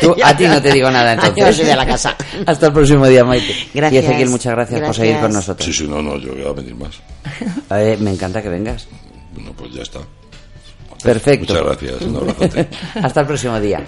[0.00, 1.44] tú- a ti no te digo nada entonces.
[1.46, 2.16] Yo soy de la casa.
[2.46, 3.54] Hasta el próximo día, Maite.
[3.72, 4.02] Gracias.
[4.02, 5.36] Y Ezequiel, muchas gracias, por seguir con Gracias.
[5.36, 5.66] nosotros.
[5.66, 7.00] Sí, sí, no, no, yo voy a venir más.
[7.70, 8.88] Eh, me encanta que vengas.
[9.34, 10.00] Bueno, pues ya está.
[11.02, 11.52] Perfecto.
[11.54, 12.68] Muchas gracias, un abrazote.
[13.02, 13.80] Hasta el próximo día.